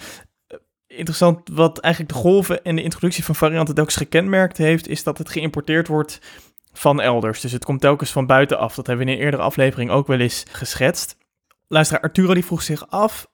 [0.88, 5.18] interessant wat eigenlijk de golven en de introductie van varianten telkens gekenmerkt heeft, is dat
[5.18, 6.20] het geïmporteerd wordt
[6.72, 7.40] van elders.
[7.40, 8.74] Dus het komt telkens van buitenaf.
[8.74, 11.16] Dat hebben we in een eerdere aflevering ook wel eens geschetst.
[11.68, 13.27] Luisteraar Arturo die vroeg zich af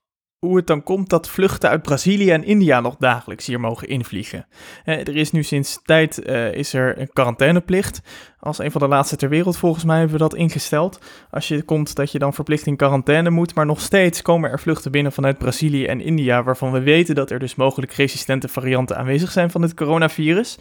[0.44, 4.46] hoe het dan komt dat vluchten uit Brazilië en India nog dagelijks hier mogen invliegen.
[4.84, 8.00] Eh, er is nu sinds tijd uh, is er een quarantaineplicht.
[8.40, 10.98] Als een van de laatste ter wereld volgens mij hebben we dat ingesteld.
[11.30, 14.60] Als je komt dat je dan verplicht in quarantaine moet, maar nog steeds komen er
[14.60, 18.96] vluchten binnen vanuit Brazilië en India, waarvan we weten dat er dus mogelijk resistente varianten
[18.96, 20.58] aanwezig zijn van het coronavirus.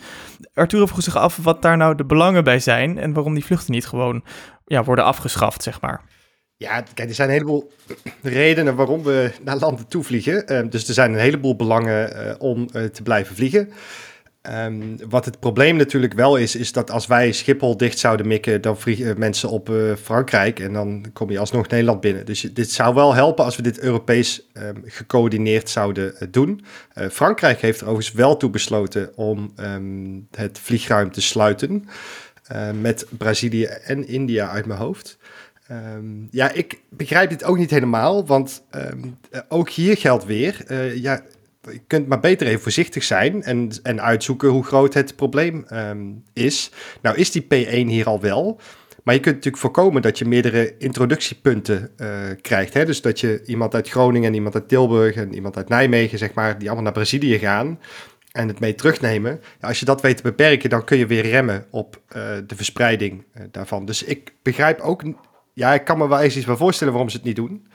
[0.53, 3.73] Arturo vroeg zich af wat daar nou de belangen bij zijn en waarom die vluchten
[3.73, 4.23] niet gewoon
[4.65, 6.01] ja, worden afgeschaft, zeg maar.
[6.63, 7.71] Ja, kijk, er zijn een heleboel
[8.21, 10.53] redenen waarom we naar landen toe vliegen.
[10.53, 13.69] Uh, dus er zijn een heleboel belangen uh, om uh, te blijven vliegen.
[14.65, 18.61] Um, wat het probleem natuurlijk wel is, is dat als wij Schiphol dicht zouden mikken,
[18.61, 19.71] dan vliegen mensen op
[20.01, 22.25] Frankrijk en dan kom je alsnog Nederland binnen.
[22.25, 26.65] Dus dit zou wel helpen als we dit Europees um, gecoördineerd zouden doen.
[27.11, 29.53] Frankrijk heeft er overigens wel toe besloten om
[30.31, 31.87] het vliegruim te sluiten.
[32.81, 35.17] met Brazilië en India uit mijn hoofd.
[35.71, 40.95] Um, ja, ik begrijp dit ook niet helemaal, want um, ook hier geldt weer, uh,
[40.95, 41.21] ja,
[41.71, 46.23] je kunt maar beter even voorzichtig zijn en, en uitzoeken hoe groot het probleem um,
[46.33, 46.71] is.
[47.01, 48.59] Nou is die P1 hier al wel,
[49.03, 52.07] maar je kunt natuurlijk voorkomen dat je meerdere introductiepunten uh,
[52.41, 52.73] krijgt.
[52.73, 52.85] Hè?
[52.85, 56.33] Dus dat je iemand uit Groningen en iemand uit Tilburg en iemand uit Nijmegen, zeg
[56.33, 57.79] maar, die allemaal naar Brazilië gaan
[58.31, 59.39] en het mee terugnemen.
[59.61, 62.01] Ja, als je dat weet te beperken, dan kun je weer remmen op
[62.47, 63.85] de verspreiding daarvan.
[63.85, 65.03] Dus ik begrijp ook
[65.53, 67.67] ja, ik kan me wel eens iets bij voorstellen waarom ze het niet doen.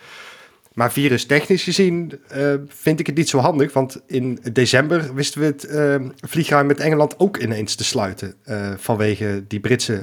[0.73, 3.73] Maar virus technisch gezien uh, vind ik het niet zo handig.
[3.73, 8.35] Want in december wisten we het uh, vliegruim met Engeland ook ineens te sluiten.
[8.47, 10.03] Uh, vanwege die Britse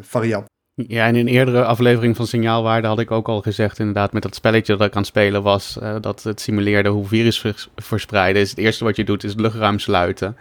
[0.00, 0.46] variant.
[0.74, 4.22] Ja, en in een eerdere aflevering van Signaalwaarde had ik ook al gezegd, inderdaad, met
[4.22, 8.42] dat spelletje dat ik aan het spelen was, dat het simuleerde hoe virus vers verspreiden.
[8.42, 10.36] Is het eerste wat je doet, is het luchtruim sluiten.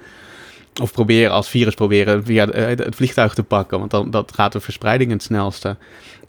[0.82, 4.60] Of proberen als virus proberen via het vliegtuig te pakken, want dan dat gaat de
[4.60, 5.78] verspreiding het snelste.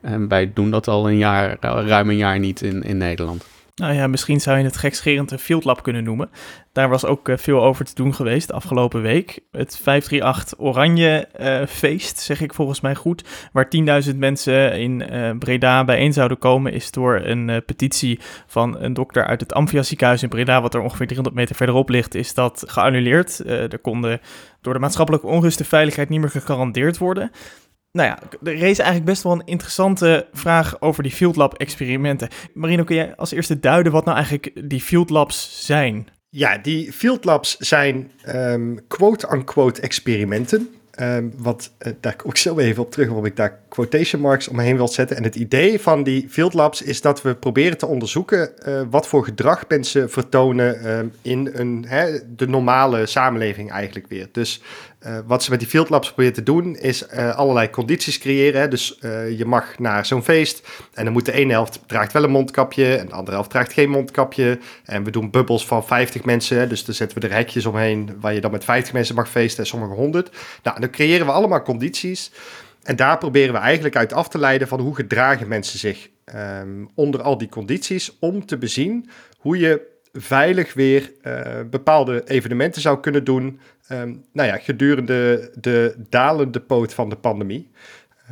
[0.00, 3.44] En wij doen dat al een jaar, ruim een jaar niet in, in Nederland.
[3.78, 6.30] Nou ja, misschien zou je het gekscherend een field lab kunnen noemen.
[6.72, 9.40] Daar was ook eh, veel over te doen geweest de afgelopen week.
[9.52, 13.24] Het 538 Oranje uh, feest, zeg ik volgens mij goed.
[13.52, 13.68] Waar
[14.10, 15.04] 10.000 mensen in
[15.38, 20.22] Breda bijeen zouden komen, is door een petitie van een dokter uit het Amphia ziekenhuis
[20.22, 23.38] in Breda, wat er ongeveer 300 meter verderop ligt, is dat geannuleerd.
[23.46, 24.20] er konden
[24.60, 27.30] door de maatschappelijke onrust de veiligheid niet meer gegarandeerd worden
[27.92, 32.28] nou ja, er is eigenlijk best wel een interessante vraag over die Field Lab experimenten.
[32.54, 36.08] Marino, kun jij als eerste duiden wat nou eigenlijk die Field Labs zijn?
[36.30, 40.68] Ja, die Field Labs zijn um, quote-unquote experimenten.
[41.00, 44.48] Um, wat, uh, daar kom ik zo even op terug, waarom ik daar quotation marks
[44.48, 45.16] omheen wil zetten.
[45.16, 49.06] En het idee van die Field Labs is dat we proberen te onderzoeken uh, wat
[49.08, 54.28] voor gedrag mensen vertonen uh, in een, hè, de normale samenleving eigenlijk weer.
[54.32, 54.62] Dus
[55.06, 58.70] uh, wat ze met die Field Labs proberen te doen, is uh, allerlei condities creëren.
[58.70, 62.24] Dus uh, je mag naar zo'n feest en dan moet de ene helft draagt wel
[62.24, 64.58] een mondkapje en de andere helft draagt geen mondkapje.
[64.84, 68.34] En we doen bubbels van 50 mensen, dus dan zetten we er hekjes omheen waar
[68.34, 70.36] je dan met 50 mensen mag feesten en sommige 100.
[70.62, 72.32] Nou, dan creëren we allemaal condities.
[72.82, 76.88] En daar proberen we eigenlijk uit af te leiden van hoe gedragen mensen zich um,
[76.94, 83.00] onder al die condities om te bezien hoe je veilig weer uh, bepaalde evenementen zou
[83.00, 83.60] kunnen doen.
[83.92, 87.70] Um, nou ja, gedurende de dalende poot van de pandemie.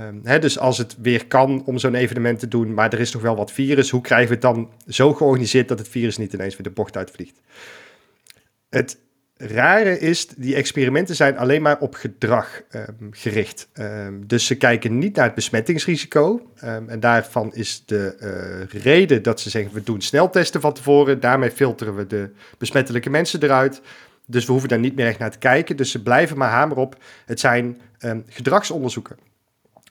[0.01, 3.13] Um, hè, dus als het weer kan om zo'n evenement te doen, maar er is
[3.13, 6.33] nog wel wat virus, hoe krijgen we het dan zo georganiseerd dat het virus niet
[6.33, 7.41] ineens weer de bocht uitvliegt?
[8.69, 8.99] Het
[9.37, 13.69] rare is, die experimenten zijn alleen maar op gedrag um, gericht.
[13.75, 16.51] Um, dus ze kijken niet naar het besmettingsrisico.
[16.65, 18.17] Um, en daarvan is de
[18.73, 21.21] uh, reden dat ze zeggen, we doen sneltesten van tevoren.
[21.21, 23.81] Daarmee filteren we de besmettelijke mensen eruit.
[24.27, 25.77] Dus we hoeven daar niet meer echt naar te kijken.
[25.77, 26.97] Dus ze blijven maar hamer op.
[27.27, 27.81] Het zijn
[28.29, 29.26] gedragsonderzoeken.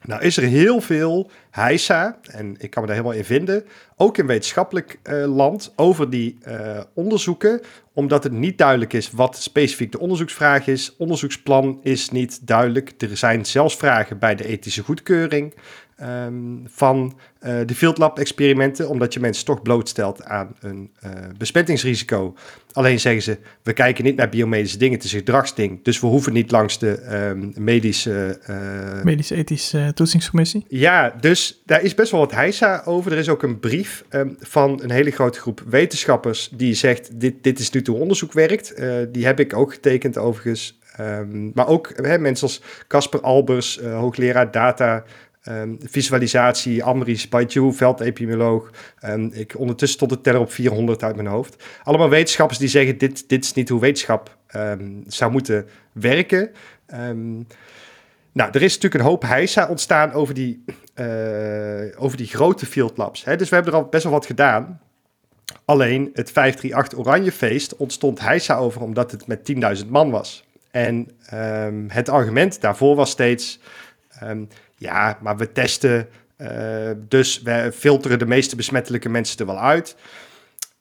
[0.06, 3.64] Nou is er heel veel heisa, en ik kan me daar helemaal in vinden,
[3.96, 7.60] ook in wetenschappelijk uh, land, over die uh, onderzoeken,
[7.92, 10.96] omdat het niet duidelijk is wat specifiek de onderzoeksvraag is.
[10.96, 12.94] Onderzoeksplan is niet duidelijk.
[12.98, 15.54] Er zijn zelfs vragen bij de ethische goedkeuring.
[16.02, 21.10] Um, van uh, de Field Lab experimenten, omdat je mensen toch blootstelt aan een uh,
[21.38, 22.34] besmettingsrisico.
[22.72, 25.84] Alleen zeggen ze, we kijken niet naar biomedische dingen, het is een gedragsding.
[25.84, 28.38] Dus we hoeven niet langs de um, medische...
[28.50, 30.64] Uh, Medisch-ethische toetsingscommissie?
[30.68, 33.12] Ja, dus daar is best wel wat heisa over.
[33.12, 37.34] Er is ook een brief um, van een hele grote groep wetenschappers die zegt, dit,
[37.40, 38.74] dit is nu toe onderzoek werkt.
[39.12, 40.78] die heb ik ook getekend overigens.
[41.00, 45.04] Um, maar ook hè, mensen als Casper Albers, hoogleraar data...
[45.48, 48.70] Um, visualisatie, Amris, Baijiu, veldepidemioloog.
[49.04, 51.64] Um, ik, ondertussen stond de teller op 400 uit mijn hoofd.
[51.82, 56.50] Allemaal wetenschappers die zeggen, dit, dit is niet hoe wetenschap um, zou moeten werken.
[58.32, 62.96] nou, er is natuurlijk een hoop heisa ontstaan over die, uh, over die grote field
[62.96, 63.24] labs.
[63.24, 63.36] Hè?
[63.36, 64.80] Dus we hebben er al best wel wat gedaan.
[65.64, 70.44] Alleen het 538 Oranje Feest ontstond heisa over omdat het met 10.000 man was.
[70.70, 71.10] En
[71.88, 73.60] het argument daarvoor was steeds...
[74.76, 76.08] ja, maar we testen,
[76.38, 79.96] uh, dus we filteren de meeste besmettelijke mensen er wel uit.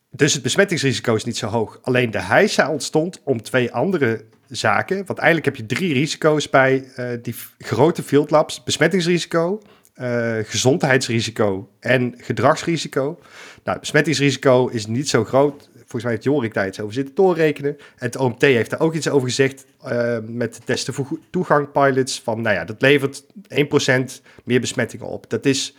[0.10, 1.80] Dus het besmettingsrisico is niet zo hoog.
[1.82, 5.06] Alleen de heisa ontstond om twee andere zaken.
[5.06, 8.64] Want eigenlijk heb je drie risico's bij uh, die grote field labs.
[8.64, 9.62] Besmettingsrisico,
[9.96, 13.20] uh, gezondheidsrisico en gedragsrisico.
[13.64, 15.70] Nou, besmettingsrisico is niet zo groot
[16.02, 17.78] volgens mij heeft Jorik daar iets over zitten doorrekenen.
[17.78, 21.72] En het OMT heeft daar ook iets over gezegd uh, met de testen voor toegang
[21.72, 22.22] pilots.
[22.22, 25.30] Van nou ja, dat levert 1% meer besmettingen op.
[25.30, 25.76] Dat is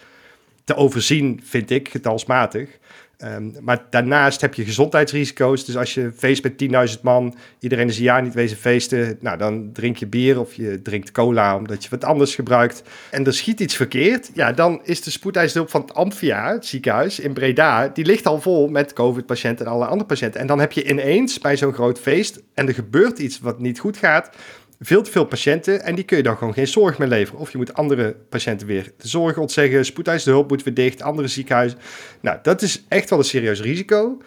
[0.64, 2.78] te overzien, vind ik, getalsmatig.
[3.24, 5.64] Um, maar daarnaast heb je gezondheidsrisico's.
[5.64, 9.16] Dus als je feest met 10.000 man, iedereen is een jaar niet wezen feesten.
[9.20, 12.82] Nou, dan drink je bier of je drinkt cola omdat je wat anders gebruikt.
[13.10, 14.30] En er schiet iets verkeerd.
[14.34, 18.40] Ja, dan is de spoedeisendulp van het Amphia, het ziekenhuis in Breda, die ligt al
[18.40, 20.40] vol met COVID-patiënten en alle andere patiënten.
[20.40, 23.78] En dan heb je ineens bij zo'n groot feest en er gebeurt iets wat niet
[23.78, 24.30] goed gaat
[24.80, 27.40] veel te veel patiënten en die kun je dan gewoon geen zorg meer leveren.
[27.40, 31.28] Of je moet andere patiënten weer de zorg ontzeggen, spoedeisende hulp moet weer dicht, andere
[31.28, 31.78] ziekenhuizen.
[32.20, 34.18] Nou, dat is echt wel een serieus risico.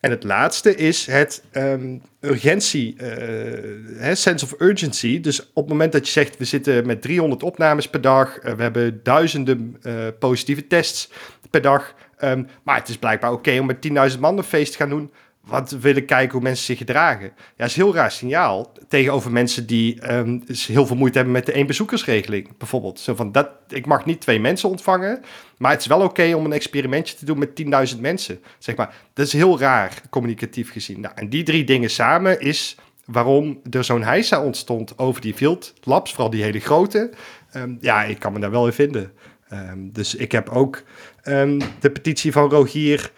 [0.00, 5.20] En het laatste is het um, urgentie, uh, sense of urgency.
[5.20, 8.52] Dus op het moment dat je zegt, we zitten met 300 opnames per dag, uh,
[8.52, 11.10] we hebben duizenden uh, positieve tests
[11.50, 14.78] per dag, um, maar het is blijkbaar oké om met 10.000 man een feest te
[14.78, 15.10] gaan doen
[15.46, 17.32] want we willen kijken hoe mensen zich gedragen.
[17.56, 21.46] Ja, is een heel raar signaal tegenover mensen die um, heel veel moeite hebben met
[21.46, 23.00] de éénbezoekersregeling, bijvoorbeeld.
[23.00, 25.22] Zo van, dat, ik mag niet twee mensen ontvangen,
[25.58, 28.94] maar het is wel oké om een experimentje te doen met 10.000 mensen, zeg maar.
[29.12, 31.00] Dat is heel raar, communicatief gezien.
[31.00, 35.74] Nou, en die drie dingen samen is waarom er zo'n heisa ontstond over die field
[35.82, 37.10] labs, vooral die hele grote.
[37.56, 39.12] Um, ja, ik kan me daar wel in vinden.
[39.52, 40.82] Um, dus ik heb ook
[41.80, 43.12] de petitie van Rogier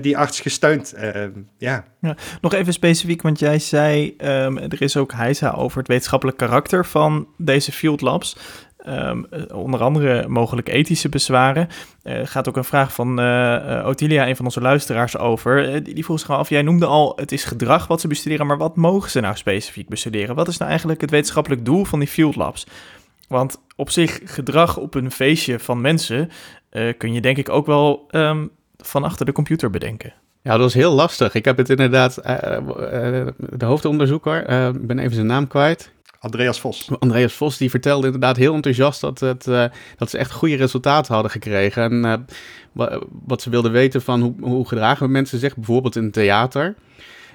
[0.00, 0.94] die arts gesteund.
[0.96, 1.10] Uh,
[1.58, 1.84] ja.
[2.00, 2.16] ja.
[2.40, 6.86] Nog even specifiek, want jij zei um, er is ook heisa over het wetenschappelijk karakter
[6.86, 8.36] van deze field labs.
[8.86, 11.68] Um, onder andere mogelijk ethische bezwaren.
[12.04, 13.20] Uh, gaat ook een vraag van
[13.84, 15.82] Otilia, een van onze luisteraars, over.
[15.82, 18.76] die, vroeg zich af, jij noemde al, het is gedrag wat ze bestuderen, maar wat
[18.76, 20.34] mogen ze nou specifiek bestuderen?
[20.34, 22.66] Wat is nou eigenlijk het wetenschappelijk doel van die field labs?
[23.28, 26.30] Want op zich, gedrag op een feestje van mensen
[26.98, 28.50] kun je denk ik ook wel um,
[28.82, 30.12] van achter de computer bedenken?
[30.42, 31.34] Ja, dat was heel lastig.
[31.34, 35.92] Ik heb het inderdaad, uh, uh, de hoofdonderzoeker, uh, ik ben even zijn naam kwijt.
[36.18, 36.90] Andreas Vos.
[36.98, 39.44] Andreas Vos, die vertelde inderdaad heel enthousiast dat, het,
[39.96, 42.04] dat ze echt goede resultaten hadden gekregen.
[42.04, 42.26] En
[43.26, 46.74] wat ze wilden weten van hoe, hoe gedragen mensen zich, bijvoorbeeld in het theater.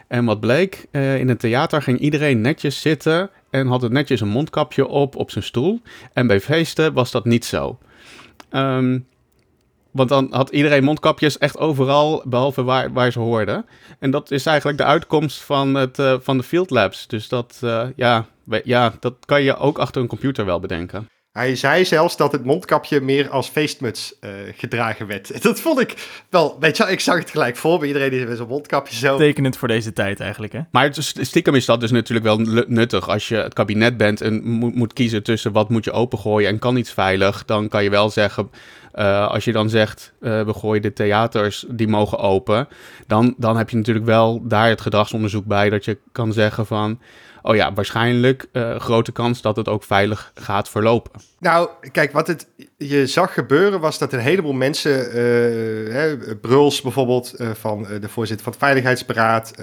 [0.07, 4.27] En wat bleek, in het theater ging iedereen netjes zitten en had het netjes een
[4.27, 5.81] mondkapje op op zijn stoel.
[6.13, 7.77] En bij feesten was dat niet zo.
[8.51, 9.05] Um,
[9.95, 13.65] want dan had iedereen mondkapjes echt overal, behalve waar, waar ze hoorden.
[13.99, 17.07] En dat is eigenlijk de uitkomst van, het, uh, van de field labs.
[17.07, 18.25] Dus dat, uh, ja,
[18.63, 21.09] ja, dat kan je ook achter een computer wel bedenken.
[21.31, 25.41] Hij zei zelfs dat het mondkapje meer als feestmuts uh, gedragen werd.
[25.43, 25.93] Dat vond ik
[26.29, 29.17] wel, weet je ik zag het gelijk voor bij iedereen die met zo'n mondkapje zo...
[29.17, 30.59] Tekenend voor deze tijd eigenlijk, hè?
[30.71, 33.09] Maar het, stiekem is dat dus natuurlijk wel nuttig.
[33.09, 36.59] Als je het kabinet bent en moet, moet kiezen tussen wat moet je opengooien en
[36.59, 38.49] kan iets veilig, dan kan je wel zeggen,
[38.95, 42.67] uh, als je dan zegt, uh, we gooien de theaters, die mogen open,
[43.07, 46.99] dan, dan heb je natuurlijk wel daar het gedragsonderzoek bij, dat je kan zeggen van,
[47.41, 51.21] oh ja, waarschijnlijk uh, grote kans dat het ook veilig gaat verlopen.
[51.39, 52.47] Nou, kijk, wat het,
[52.77, 55.11] je zag gebeuren was dat een heleboel mensen,
[55.91, 59.53] hè, Bruls bijvoorbeeld, van de voorzitter van het Veiligheidsberaad,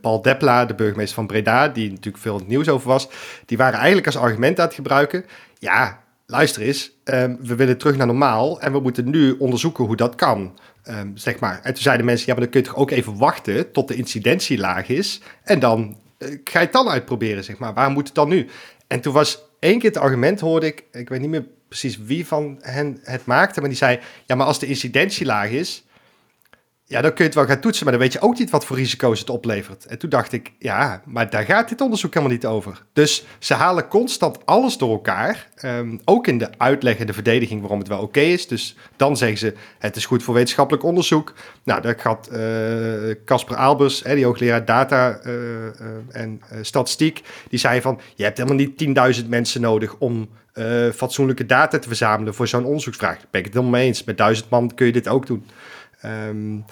[0.00, 3.08] Paul Depla, de burgemeester van Breda, die natuurlijk veel het nieuws over was,
[3.46, 5.24] die waren eigenlijk als argument aan het gebruiken.
[5.58, 9.96] Ja, luister eens, ehm, we willen terug naar normaal en we moeten nu onderzoeken hoe
[9.96, 10.58] dat kan.
[10.82, 11.60] Ehm, zeg maar.
[11.62, 13.94] En toen zeiden mensen, ja, maar dan kun je toch ook even wachten tot de
[13.94, 17.74] incidentie laag is en dan uh, ga je het dan uitproberen, zeg maar.
[17.74, 18.48] Waar moet het dan nu?
[18.86, 22.26] En toen was één keer het argument, hoorde ik, ik weet niet meer precies wie
[22.26, 25.84] van hen het maakte, maar die zei, ja, maar als de incidentie laag is,
[26.90, 28.64] ja, dan kun je het wel gaan toetsen, maar dan weet je ook niet wat
[28.64, 29.86] voor risico's het oplevert.
[29.86, 32.82] En toen dacht ik, ja, maar daar gaat dit onderzoek helemaal niet over.
[32.92, 37.60] Dus ze halen constant alles door elkaar, ehm, ook in de uitleg en de verdediging
[37.60, 38.46] waarom het wel oké is.
[38.46, 41.34] Dus dan zeggen ze, het is goed voor wetenschappelijk onderzoek.
[41.64, 45.70] Nou, daar gaat eh, Casper Albers, hè, die hoogleraar data uh, uh,
[46.08, 50.28] en statistiek, die zei van, je hebt helemaal niet 10.000 mensen nodig om
[50.94, 53.16] fatsoenlijke data te verzamelen voor zo'n onderzoeksvraag.
[53.16, 54.04] Daar ben ik het helemaal mee eens.
[54.04, 55.46] Met duizend man kun je dit ook doen.
[56.04, 56.64] Um,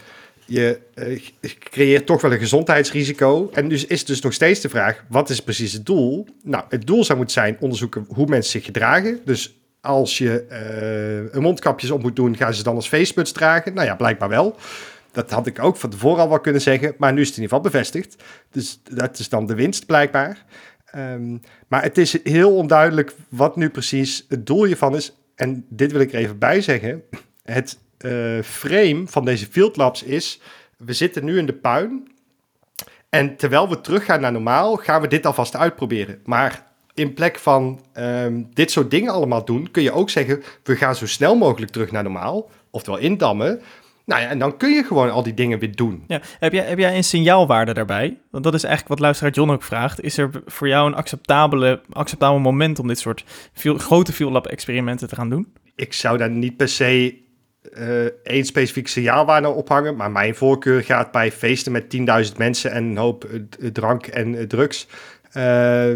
[0.47, 1.20] je uh,
[1.59, 3.51] creëert toch wel een gezondheidsrisico.
[3.53, 6.27] En dus is dus nog steeds de vraag: wat is precies het doel?
[6.43, 9.20] Nou, het doel zou moeten zijn onderzoeken hoe mensen zich gedragen.
[9.24, 13.74] Dus als je uh, een mondkapjes op moet doen, gaan ze dan als feestmuts dragen?
[13.74, 14.57] Nou ja, blijkbaar wel.
[15.12, 17.43] Dat had ik ook van tevoren al wel kunnen zeggen, maar nu is het in
[17.43, 18.16] ieder geval bevestigd.
[18.51, 20.45] Dus dat is dan de winst blijkbaar.
[20.97, 25.16] Um, maar het is heel onduidelijk wat nu precies het doel hiervan is.
[25.35, 27.03] En dit wil ik er even bij zeggen.
[27.43, 30.40] Het uh, frame van deze Field Labs is:
[30.76, 32.14] we zitten nu in de puin.
[33.09, 36.20] En terwijl we teruggaan naar normaal, gaan we dit alvast uitproberen.
[36.24, 40.76] Maar in plek van um, dit soort dingen allemaal doen, kun je ook zeggen: we
[40.76, 42.51] gaan zo snel mogelijk terug naar normaal.
[42.70, 43.61] Oftewel indammen.
[44.05, 46.05] Nou ja, en dan kun je gewoon al die dingen weer doen.
[46.07, 48.18] Ja, heb, jij, heb jij een signaalwaarde daarbij?
[48.30, 50.03] Want dat is eigenlijk wat luisteraar John ook vraagt.
[50.03, 54.47] Is er voor jou een acceptabele, acceptabel moment om dit soort veel, grote Field Lab
[54.47, 55.53] experimenten te gaan doen?
[55.74, 57.24] Ik zou daar niet per se
[57.79, 59.97] uh, één specifiek signaalwaarde ophangen.
[59.97, 61.97] Maar mijn voorkeur gaat bij feesten met
[62.31, 64.87] 10.000 mensen en een hoop uh, drank en uh, drugs.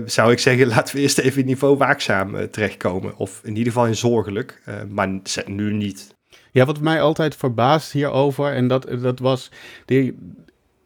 [0.07, 3.16] zou ik zeggen, laten we eerst even in niveau waakzaam terechtkomen.
[3.16, 5.09] Of in ieder geval in zorgelijk, maar
[5.47, 6.14] nu niet.
[6.53, 9.51] Ja, wat mij altijd verbaast hierover, en dat, dat was
[9.85, 10.18] die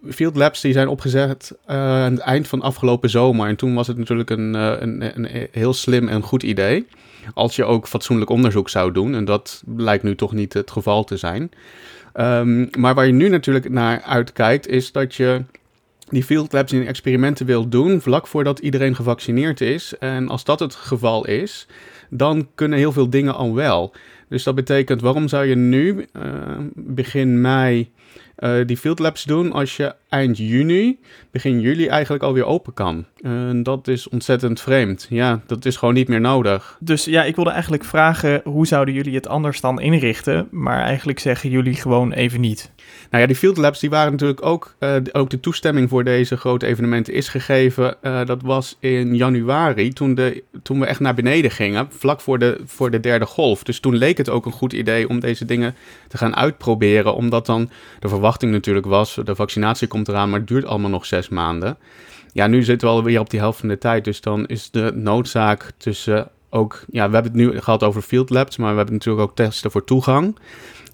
[0.08, 3.48] Field Labs die zijn opgezet aan het eind van afgelopen zomer.
[3.48, 6.86] En toen was het natuurlijk een, een, een heel slim en goed idee.
[7.34, 9.14] Als je ook fatsoenlijk onderzoek zou doen.
[9.14, 11.50] En dat lijkt nu toch niet het geval te zijn.
[12.14, 15.42] Um, maar waar je nu natuurlijk naar uitkijkt, is dat je
[16.08, 19.98] die field labs in experimenten wil doen vlak voordat iedereen gevaccineerd is.
[19.98, 21.66] En als dat het geval is,
[22.10, 23.92] dan kunnen heel veel dingen al wel.
[24.28, 26.22] Dus dat betekent, waarom zou je nu, uh,
[26.74, 27.92] begin mei,
[28.38, 30.98] uh, die field labs doen als je eind juni,
[31.30, 33.04] begin juli eigenlijk alweer open kan.
[33.22, 35.06] En dat is ontzettend vreemd.
[35.10, 36.76] Ja, dat is gewoon niet meer nodig.
[36.80, 40.48] Dus ja, ik wilde eigenlijk vragen, hoe zouden jullie het anders dan inrichten?
[40.50, 42.72] Maar eigenlijk zeggen jullie gewoon even niet.
[43.10, 46.36] Nou ja, die field labs die waren natuurlijk ook, uh, ook de toestemming voor deze
[46.36, 47.96] grote evenementen is gegeven.
[48.02, 52.38] Uh, dat was in januari, toen, de, toen we echt naar beneden gingen, vlak voor
[52.38, 53.62] de, voor de derde golf.
[53.62, 55.74] Dus toen leek het ook een goed idee om deze dingen
[56.14, 60.48] te gaan uitproberen, omdat dan de verwachting natuurlijk was, de vaccinatie komt eraan, maar het
[60.48, 61.76] duurt allemaal nog zes maanden.
[62.32, 64.92] Ja, nu zitten we alweer op die helft van de tijd, dus dan is de
[64.94, 68.94] noodzaak tussen ook, ja, we hebben het nu gehad over field labs, maar we hebben
[68.94, 70.38] natuurlijk ook testen voor toegang.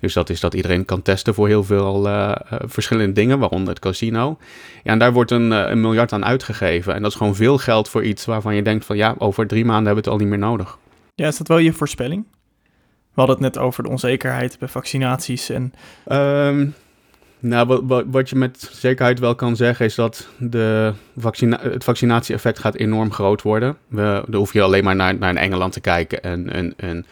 [0.01, 3.79] Dus dat is dat iedereen kan testen voor heel veel uh, verschillende dingen, waaronder het
[3.79, 4.39] casino.
[4.83, 6.95] Ja, en daar wordt een, uh, een miljard aan uitgegeven.
[6.95, 9.65] En dat is gewoon veel geld voor iets waarvan je denkt van ja, over drie
[9.65, 10.79] maanden hebben we het al niet meer nodig.
[11.15, 12.25] Ja, is dat wel je voorspelling?
[13.15, 15.73] We hadden het net over de onzekerheid bij vaccinaties en...
[16.13, 16.75] Um,
[17.43, 20.93] nou, wat, wat, je met zekerheid wel kan zeggen is dat de
[21.51, 23.77] het vaccinatie-effect gaat enorm groot worden.
[23.89, 27.07] We, dan hoef je alleen maar naar, naar Engeland te kijken en, en, en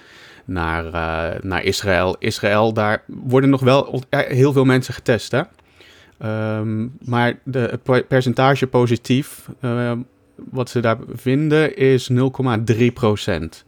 [0.45, 2.17] naar, uh, naar Israël.
[2.19, 5.33] Israël, daar worden nog wel heel veel mensen getest.
[5.33, 5.43] Hè?
[6.59, 9.93] Um, maar de, het percentage positief, uh,
[10.35, 12.11] wat ze daar vinden, is
[12.77, 13.65] 0,3 procent.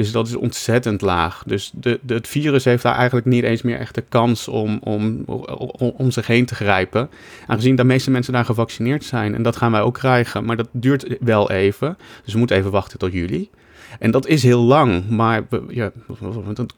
[0.00, 1.42] Dus dat is ontzettend laag.
[1.46, 5.22] Dus de, het virus heeft daar eigenlijk niet eens meer echt de kans om, om,
[5.26, 7.10] om, om zich heen te grijpen.
[7.46, 9.34] Aangezien de meeste mensen daar gevaccineerd zijn.
[9.34, 10.44] En dat gaan wij ook krijgen.
[10.44, 11.96] Maar dat duurt wel even.
[12.24, 13.50] Dus we moeten even wachten tot juli.
[13.98, 15.92] En dat is heel lang, maar ja,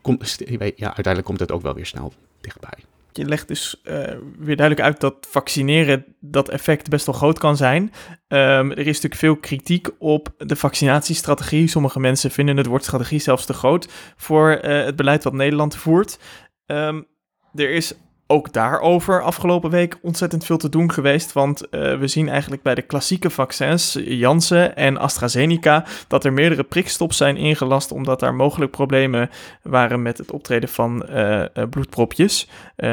[0.00, 2.78] komt, ja, uiteindelijk komt het ook wel weer snel dichtbij.
[3.12, 3.94] Je legt dus uh,
[4.38, 7.82] weer duidelijk uit dat vaccineren dat effect best wel groot kan zijn.
[7.82, 11.68] Um, er is natuurlijk veel kritiek op de vaccinatiestrategie.
[11.68, 15.76] Sommige mensen vinden het woord strategie zelfs te groot voor uh, het beleid wat Nederland
[15.76, 16.18] voert.
[16.66, 17.06] Um,
[17.54, 17.94] er is
[18.32, 21.32] ook daarover afgelopen week ontzettend veel te doen geweest.
[21.32, 26.64] Want uh, we zien eigenlijk bij de klassieke vaccins, Janssen en AstraZeneca, dat er meerdere
[26.64, 27.92] prikstops zijn ingelast.
[27.92, 29.30] Omdat daar mogelijk problemen
[29.62, 32.48] waren met het optreden van uh, bloedpropjes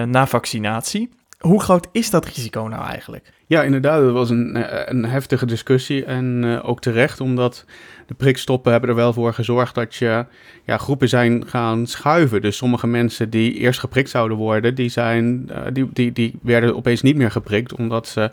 [0.06, 1.10] na vaccinatie.
[1.40, 3.32] Hoe groot is dat risico nou eigenlijk?
[3.48, 7.66] Ja, inderdaad, dat was een, eh, een heftige discussie en uh, ook terecht, omdat
[8.08, 10.26] de prikstoppen hebben er wel voor gezorgd dat je
[10.66, 12.42] ja, groepen zijn gaan schuiven.
[12.42, 16.76] Dus sommige mensen die eerst geprikt zouden worden, die, zijn, uh, die, die, die werden
[16.76, 18.32] opeens niet meer geprikt, omdat ze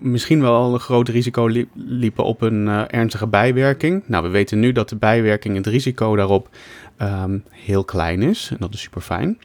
[0.00, 4.02] misschien wel een groot risico liepen op een ernstige bijwerking.
[4.06, 6.48] Nou, we weten nu dat de bijwerking, het risico daarop,
[7.02, 9.38] um, heel klein is en dat is super fijn.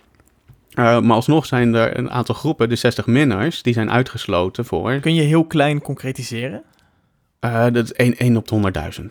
[0.80, 5.00] Uh, maar alsnog zijn er een aantal groepen, de 60 minners, die zijn uitgesloten voor.
[5.00, 6.64] Kun je heel klein concretiseren?
[7.46, 8.50] Uh, dat is 1, 1 op
[9.00, 9.06] 100.000.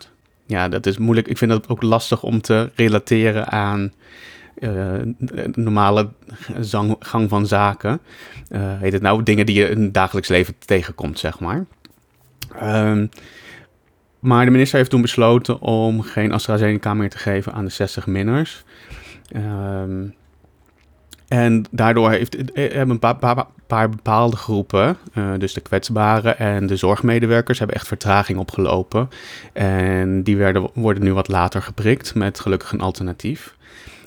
[0.45, 1.27] Ja, dat is moeilijk.
[1.27, 3.93] Ik vind dat ook lastig om te relateren aan
[4.59, 4.93] uh,
[5.53, 6.09] normale
[6.59, 7.99] zang, gang van zaken.
[8.53, 11.65] heet het nou dingen die je in het dagelijks leven tegenkomt, zeg maar.
[12.63, 13.09] Um,
[14.19, 18.07] maar de minister heeft toen besloten om geen AstraZeneca meer te geven aan de 60
[18.07, 18.63] minners.
[19.35, 20.13] Um,
[21.31, 26.67] en daardoor heeft, eh, hebben een paar, paar, bepaalde groepen, uh, dus de kwetsbaren en
[26.67, 29.09] de zorgmedewerkers, hebben echt vertraging opgelopen.
[29.53, 33.55] En die werden, worden nu wat later geprikt met gelukkig een alternatief.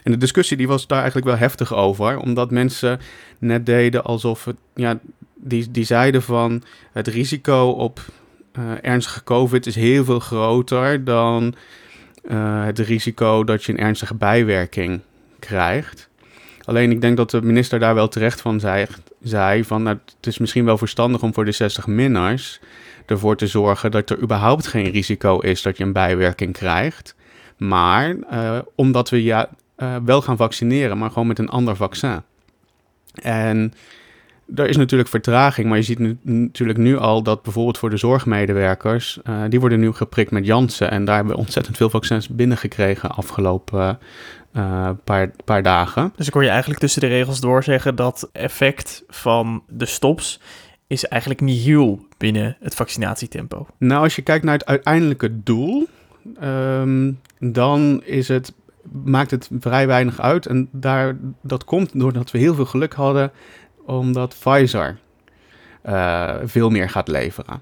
[0.03, 3.01] En de discussie die was daar eigenlijk wel heftig over, omdat mensen
[3.39, 4.99] net deden alsof het, ja,
[5.35, 6.63] die, die zeiden van
[6.93, 8.01] het risico op
[8.83, 11.55] ernstige COVID is heel veel groter dan
[12.65, 15.01] het risico dat je een ernstige bijwerking
[15.39, 16.09] krijgt.
[16.65, 18.87] Alleen ik denk dat de minister daar wel terecht van zei,
[19.23, 22.61] zei van nou, het is misschien wel verstandig om voor de 60 minners
[23.07, 27.15] ervoor te zorgen dat er überhaupt geen risico is dat je een bijwerking krijgt.
[27.57, 32.23] Maar uh, omdat we ja, uh, wel gaan vaccineren, maar gewoon met een ander vaccin.
[33.15, 33.73] En
[34.55, 37.97] er is natuurlijk vertraging, maar je ziet nu, natuurlijk nu al dat bijvoorbeeld voor de
[37.97, 40.91] zorgmedewerkers, uh, die worden nu geprikt met Janssen.
[40.91, 43.99] En daar hebben we ontzettend veel vaccins binnengekregen afgelopen
[44.57, 46.13] uh, paar, paar dagen.
[46.17, 50.41] Dus ik hoor je eigenlijk tussen de regels door zeggen dat effect van de stops
[50.87, 53.67] is eigenlijk niet heel binnen het vaccinatietempo.
[53.79, 55.89] Nou, als je kijkt naar het uiteindelijke doel,
[56.43, 58.53] um, dan is het,
[59.05, 60.47] maakt het vrij weinig uit.
[60.47, 63.33] En daar, dat komt doordat we heel veel geluk hadden,
[63.85, 64.99] omdat Pfizer
[65.87, 67.61] uh, veel meer gaat leveren.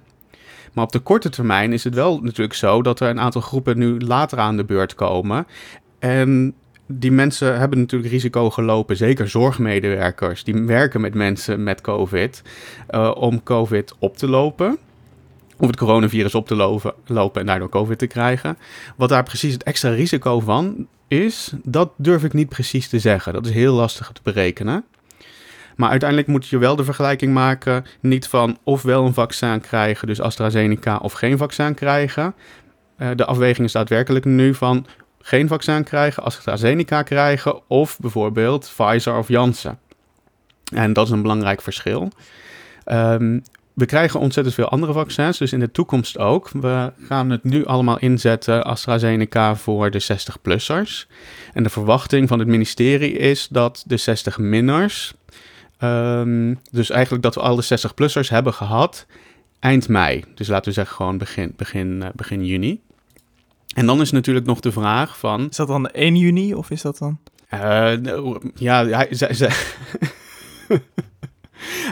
[0.73, 3.79] Maar op de korte termijn is het wel natuurlijk zo dat er een aantal groepen
[3.79, 5.47] nu later aan de beurt komen.
[5.99, 6.55] En
[6.87, 10.45] die mensen hebben natuurlijk risico gelopen, zeker zorgmedewerkers.
[10.45, 12.43] Die werken met mensen met COVID,
[12.91, 14.79] uh, om COVID op te lopen.
[15.59, 18.59] Of het coronavirus op te lopen, lopen en daardoor COVID te krijgen.
[18.97, 23.33] Wat daar precies het extra risico van is, dat durf ik niet precies te zeggen.
[23.33, 24.85] Dat is heel lastig te berekenen.
[25.77, 30.21] Maar uiteindelijk moet je wel de vergelijking maken, niet van ofwel een vaccin krijgen, dus
[30.21, 32.35] AstraZeneca, of geen vaccin krijgen.
[32.99, 34.87] Uh, de afweging is daadwerkelijk nu van
[35.21, 39.79] geen vaccin krijgen, AstraZeneca krijgen of bijvoorbeeld Pfizer of Janssen.
[40.75, 42.09] En dat is een belangrijk verschil.
[42.87, 43.43] Um,
[43.73, 46.51] we krijgen ontzettend veel andere vaccins, dus in de toekomst ook.
[46.53, 51.07] We gaan het nu allemaal inzetten, AstraZeneca, voor de 60-plussers.
[51.53, 55.22] En de verwachting van het ministerie is dat de 60-minners,
[55.83, 59.07] um, dus eigenlijk dat we alle 60-plussers hebben gehad
[59.63, 60.25] eind mei.
[60.35, 62.81] Dus laten we zeggen gewoon begin, begin, uh, begin juni.
[63.75, 65.49] En dan is natuurlijk nog de vraag van...
[65.49, 67.19] Is dat dan 1 juni of is dat dan?
[67.55, 67.93] Uh,
[68.55, 69.33] ja, hij zei...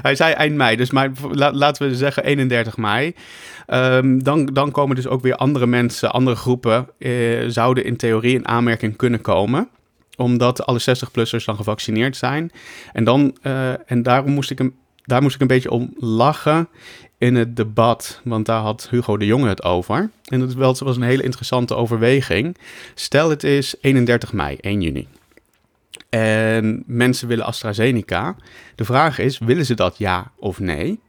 [0.03, 3.14] hij zei eind mei, dus maar, laten we zeggen 31 mei.
[3.66, 6.88] Um, dan, dan komen dus ook weer andere mensen, andere groepen...
[6.99, 9.68] Uh, zouden in theorie in aanmerking kunnen komen
[10.21, 12.53] omdat alle 60-plussers dan gevaccineerd zijn.
[12.93, 16.68] En, dan, uh, en daarom moest ik hem daar moest ik een beetje om lachen
[17.18, 20.11] in het debat, want daar had Hugo de Jonge het over.
[20.25, 22.57] En dat was een hele interessante overweging.
[22.95, 25.09] Stel het is 31 mei, 1 juni.
[26.09, 28.37] En mensen willen AstraZeneca.
[28.75, 31.01] De vraag is, willen ze dat ja of nee?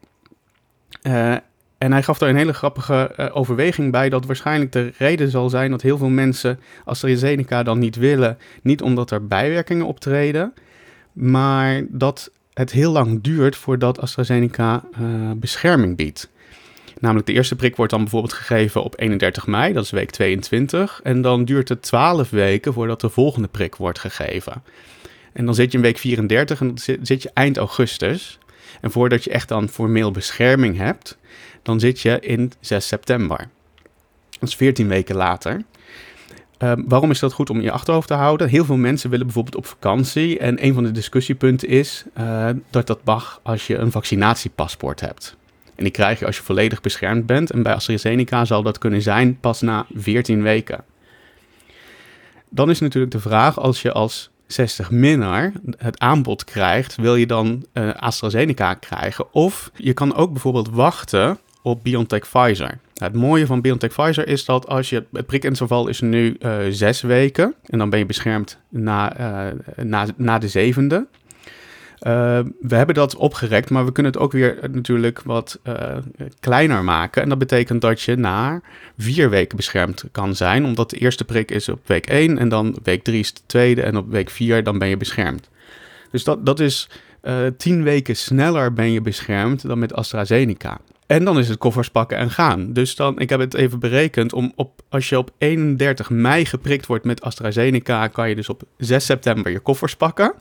[1.03, 1.35] Uh,
[1.81, 5.49] en hij gaf daar een hele grappige uh, overweging bij dat waarschijnlijk de reden zal
[5.49, 8.37] zijn dat heel veel mensen AstraZeneca dan niet willen.
[8.61, 10.53] Niet omdat er bijwerkingen optreden,
[11.13, 16.29] maar dat het heel lang duurt voordat AstraZeneca uh, bescherming biedt.
[16.99, 20.99] Namelijk de eerste prik wordt dan bijvoorbeeld gegeven op 31 mei, dat is week 22.
[21.03, 24.63] En dan duurt het 12 weken voordat de volgende prik wordt gegeven.
[25.33, 28.39] En dan zit je in week 34 en dan zit je eind augustus.
[28.81, 31.17] En voordat je echt dan formeel bescherming hebt,
[31.61, 33.49] dan zit je in 6 september.
[34.39, 35.63] Dat is 14 weken later.
[36.63, 38.49] Um, waarom is dat goed om in je achterhoofd te houden?
[38.49, 40.39] Heel veel mensen willen bijvoorbeeld op vakantie.
[40.39, 45.35] En een van de discussiepunten is uh, dat dat mag als je een vaccinatiepaspoort hebt.
[45.75, 47.51] En die krijg je als je volledig beschermd bent.
[47.51, 50.83] En bij AstraZeneca zal dat kunnen zijn pas na 14 weken.
[52.49, 57.27] Dan is natuurlijk de vraag, als je als 60 minder het aanbod krijgt, wil je
[57.27, 59.33] dan uh, AstraZeneca krijgen.
[59.33, 62.79] Of je kan ook bijvoorbeeld wachten op BioNTech Pfizer.
[63.01, 67.01] Het mooie van BioNTech Pfizer is dat als je het prikinterval is nu uh, zes
[67.01, 69.51] weken en dan ben je beschermd na, uh,
[69.83, 71.07] na, na de zevende.
[72.07, 75.59] Uh, we hebben dat opgerekt, maar we kunnen het ook weer natuurlijk wat
[76.39, 77.21] kleiner maken.
[77.21, 78.61] En dat betekent dat je na
[78.97, 82.77] vier weken beschermd kan zijn, omdat de eerste prik is op week 1 en dan
[82.83, 85.49] week 3 is de tweede en op week 4 dan ben je beschermd.
[86.11, 86.89] Dus dat, dat is
[87.57, 90.79] tien weken sneller ben je beschermd dan met AstraZeneca.
[91.11, 92.73] En dan is het koffers pakken en gaan.
[92.73, 96.85] Dus dan, ik heb het even berekend, om op, als je op 31 mei geprikt
[96.85, 100.33] wordt met AstraZeneca, kan je dus op 6 september je koffers pakken.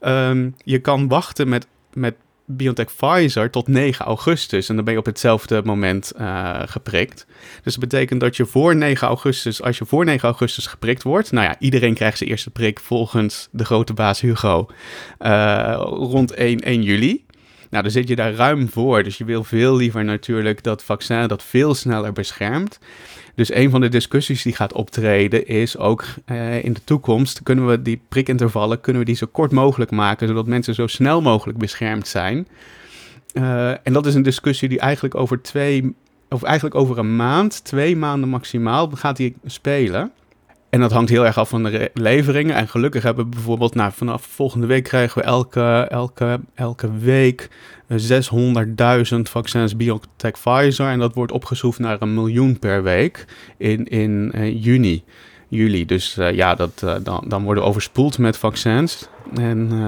[0.00, 2.14] Um, je kan wachten met, met
[2.46, 4.68] BioNTech Pfizer tot 9 augustus.
[4.68, 7.26] En dan ben je op hetzelfde moment uh, geprikt.
[7.62, 11.32] Dus dat betekent dat je voor 9 augustus, als je voor 9 augustus geprikt wordt.
[11.32, 14.66] Nou ja, iedereen krijgt zijn eerste prik volgens de grote baas Hugo.
[15.20, 17.23] Uh, rond 1, 1 juli.
[17.74, 19.02] Nou, dan zit je daar ruim voor.
[19.02, 22.78] Dus je wil veel liever natuurlijk dat vaccin dat veel sneller beschermt.
[23.34, 27.66] Dus een van de discussies die gaat optreden is ook uh, in de toekomst kunnen
[27.66, 31.58] we die prikintervallen kunnen we die zo kort mogelijk maken, zodat mensen zo snel mogelijk
[31.58, 32.48] beschermd zijn.
[33.32, 35.94] Uh, en dat is een discussie die eigenlijk over twee,
[36.28, 40.12] of eigenlijk over een maand, twee maanden maximaal, gaat die spelen.
[40.74, 42.54] En dat hangt heel erg af van de leveringen.
[42.54, 47.48] En gelukkig hebben we bijvoorbeeld, nou, vanaf volgende week krijgen we elke, elke, elke week
[47.92, 50.88] 600.000 vaccins BioNTech Pfizer.
[50.88, 53.24] En dat wordt opgeschroefd naar een miljoen per week
[53.56, 55.04] in, in uh, juni,
[55.48, 55.84] juli.
[55.84, 59.08] Dus uh, ja, dat, dan, dan worden we overspoeld met vaccins.
[59.36, 59.78] En uh,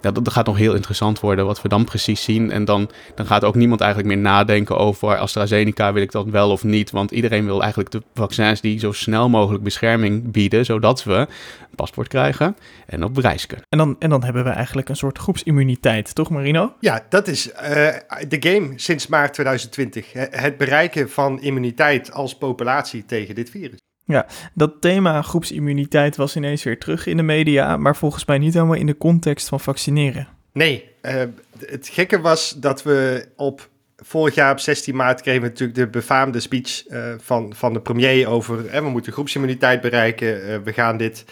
[0.00, 2.50] ja, dat, dat, gaat nog heel interessant worden wat we dan precies zien.
[2.50, 6.50] En dan, dan gaat ook niemand eigenlijk meer nadenken over AstraZeneca wil ik dat wel
[6.50, 6.90] of niet.
[6.90, 11.74] Want iedereen wil eigenlijk de vaccins die zo snel mogelijk bescherming bieden, zodat we een
[11.74, 12.56] paspoort krijgen
[12.86, 13.66] en op reis kunnen.
[13.68, 16.74] En dan, en dan hebben we eigenlijk een soort groepsimmuniteit, toch Marino?
[16.80, 17.58] Ja, dat is uh,
[18.28, 20.12] de game sinds maart 2020.
[20.30, 23.78] Het bereiken van immuniteit als populatie tegen dit virus.
[24.06, 28.54] Ja, dat thema groepsimmuniteit was ineens weer terug in de media, maar volgens mij niet
[28.54, 30.28] helemaal in de context van vaccineren.
[30.52, 31.12] Nee, uh,
[31.66, 35.86] het gekke was dat we op vorig jaar op 16 maart kregen we natuurlijk de
[35.86, 40.96] befaamde speech uh, van, van de premier over eh, we moeten groepsimmuniteit bereiken, we gaan
[40.96, 41.24] dit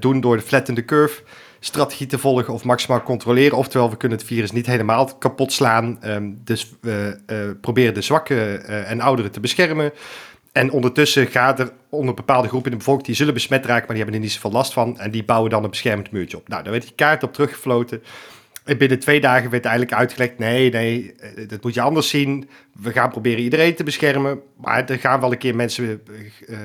[0.00, 1.22] doen door de flattende curve
[1.60, 3.58] strategie te volgen of maximaal controleren.
[3.58, 5.98] Oftewel, we kunnen het virus niet helemaal kapot slaan.
[6.04, 9.92] Um, dus we proberen de zwakken en ouderen te beschermen.
[10.52, 13.94] En ondertussen gaat er onder bepaalde groepen in de bevolking, die zullen besmet raken, maar
[13.96, 14.98] die hebben er niet zoveel last van.
[14.98, 16.48] En die bouwen dan een beschermend muurtje op.
[16.48, 18.02] Nou, daar werd die kaart op teruggefloten.
[18.64, 21.14] En binnen twee dagen werd eigenlijk uitgelegd, nee, nee,
[21.46, 22.48] dat moet je anders zien.
[22.82, 26.02] We gaan proberen iedereen te beschermen, maar er gaan wel een keer mensen
[26.48, 26.58] uh,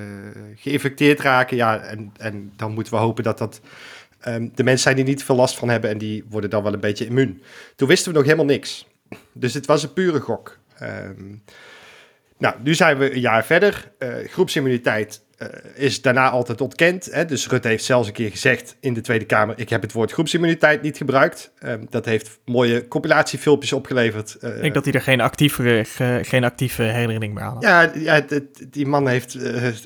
[0.55, 1.57] geïnfecteerd raken.
[1.57, 3.61] Ja, en, en dan moeten we hopen dat dat
[4.27, 6.73] um, de mensen zijn die niet veel last van hebben en die worden dan wel
[6.73, 7.41] een beetje immuun.
[7.75, 8.87] Toen wisten we nog helemaal niks.
[9.33, 10.57] Dus het was een pure gok.
[10.81, 11.43] Um,
[12.37, 13.91] nou, nu zijn we een jaar verder.
[13.99, 17.05] Uh, groepsimmuniteit uh, is daarna altijd ontkend.
[17.11, 17.25] Hè?
[17.25, 20.11] Dus Rutte heeft zelfs een keer gezegd in de Tweede Kamer: Ik heb het woord
[20.11, 21.51] groepsimmuniteit niet gebruikt.
[21.59, 24.37] Uh, dat heeft mooie compilatiefilmpjes opgeleverd.
[24.41, 25.85] Ik denk dat hij er geen actieve,
[26.21, 27.63] geen actieve herinnering meer aan had.
[27.63, 28.21] Ja, ja
[28.69, 29.37] die man heeft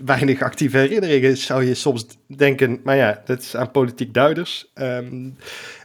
[0.05, 2.79] weinig actieve herinneringen, zou je soms denken.
[2.83, 4.71] Maar ja, dat is aan politiek duiders.
[4.75, 5.35] Um,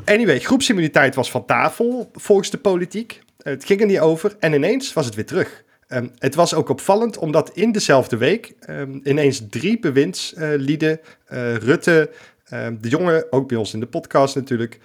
[0.04, 3.20] anyway, groepsimmuniteit was van tafel volgens de politiek.
[3.42, 5.64] het ging er niet over en ineens was het weer terug.
[5.88, 11.00] Um, het was ook opvallend omdat in dezelfde week um, ineens drie bewindslieden,
[11.32, 12.10] uh, Rutte,
[12.52, 14.80] um, de jongen, ook bij ons in de podcast natuurlijk,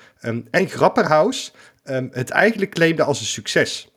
[0.52, 1.54] en Grapperhaus
[2.12, 3.91] het eigenlijk claimden als een succes.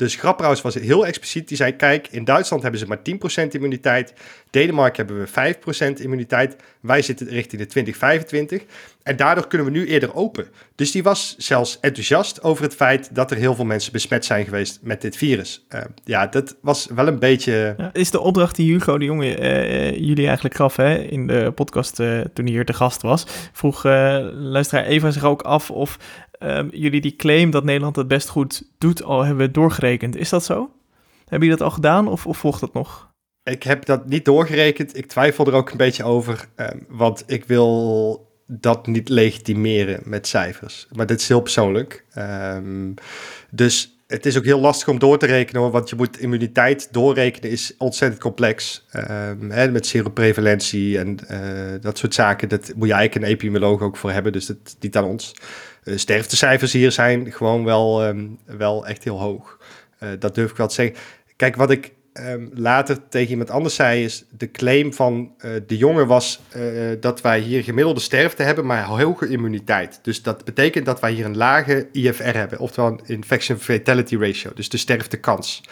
[0.00, 1.48] Dus Grapperhaus was heel expliciet.
[1.48, 2.98] Die zei, kijk, in Duitsland hebben ze maar
[3.46, 4.12] 10% immuniteit.
[4.50, 5.54] Denemarken hebben we
[5.98, 6.56] 5% immuniteit.
[6.80, 8.62] Wij zitten richting de 2025.
[9.02, 10.46] En daardoor kunnen we nu eerder open.
[10.74, 14.44] Dus die was zelfs enthousiast over het feit dat er heel veel mensen besmet zijn
[14.44, 15.66] geweest met dit virus.
[15.74, 17.76] Uh, ja, dat was wel een beetje...
[17.92, 21.94] Is de opdracht die Hugo de Jonge uh, jullie eigenlijk gaf hè, in de podcast
[21.94, 23.26] toen hij hier te gast was.
[23.52, 23.84] Vroeg
[24.32, 25.98] luisteraar Eva zich ook af of
[26.42, 30.16] um, jullie die claim dat Nederland het best goed doet al hebben doorgerekend.
[30.16, 30.70] Is dat zo?
[31.18, 33.12] Hebben jullie dat al gedaan of, of volgt dat nog?
[33.42, 34.96] Ik heb dat niet doorgerekend.
[34.96, 36.48] Ik twijfel er ook een beetje over.
[36.56, 40.86] Um, want ik wil dat niet legitimeren met cijfers.
[40.92, 42.04] Maar dit is heel persoonlijk.
[42.18, 42.94] Um,
[43.50, 46.92] dus het is ook heel lastig om door te rekenen, hoor, want je moet immuniteit
[46.92, 48.86] doorrekenen is ontzettend complex.
[48.96, 51.38] Um, hè, met seroprevalentie en uh,
[51.80, 54.96] dat soort zaken, dat moet je eigenlijk een epidemioloog ook voor hebben, dus dat niet
[54.96, 55.34] aan ons.
[55.84, 59.58] Uh, sterftecijfers hier zijn gewoon wel, um, wel echt heel hoog.
[60.02, 60.96] Uh, dat durf ik wel te zeggen.
[61.36, 61.92] Kijk, wat ik
[62.24, 66.62] ehm, later tegen iemand anders zei, is de claim van eh, de jongen was eh,
[67.00, 69.98] dat wij hier gemiddelde sterfte hebben, maar hoge immuniteit.
[70.02, 74.50] Dus dat betekent dat wij hier een lage IFR hebben, oftewel een infection fatality ratio,
[74.54, 75.62] dus de sterftekans.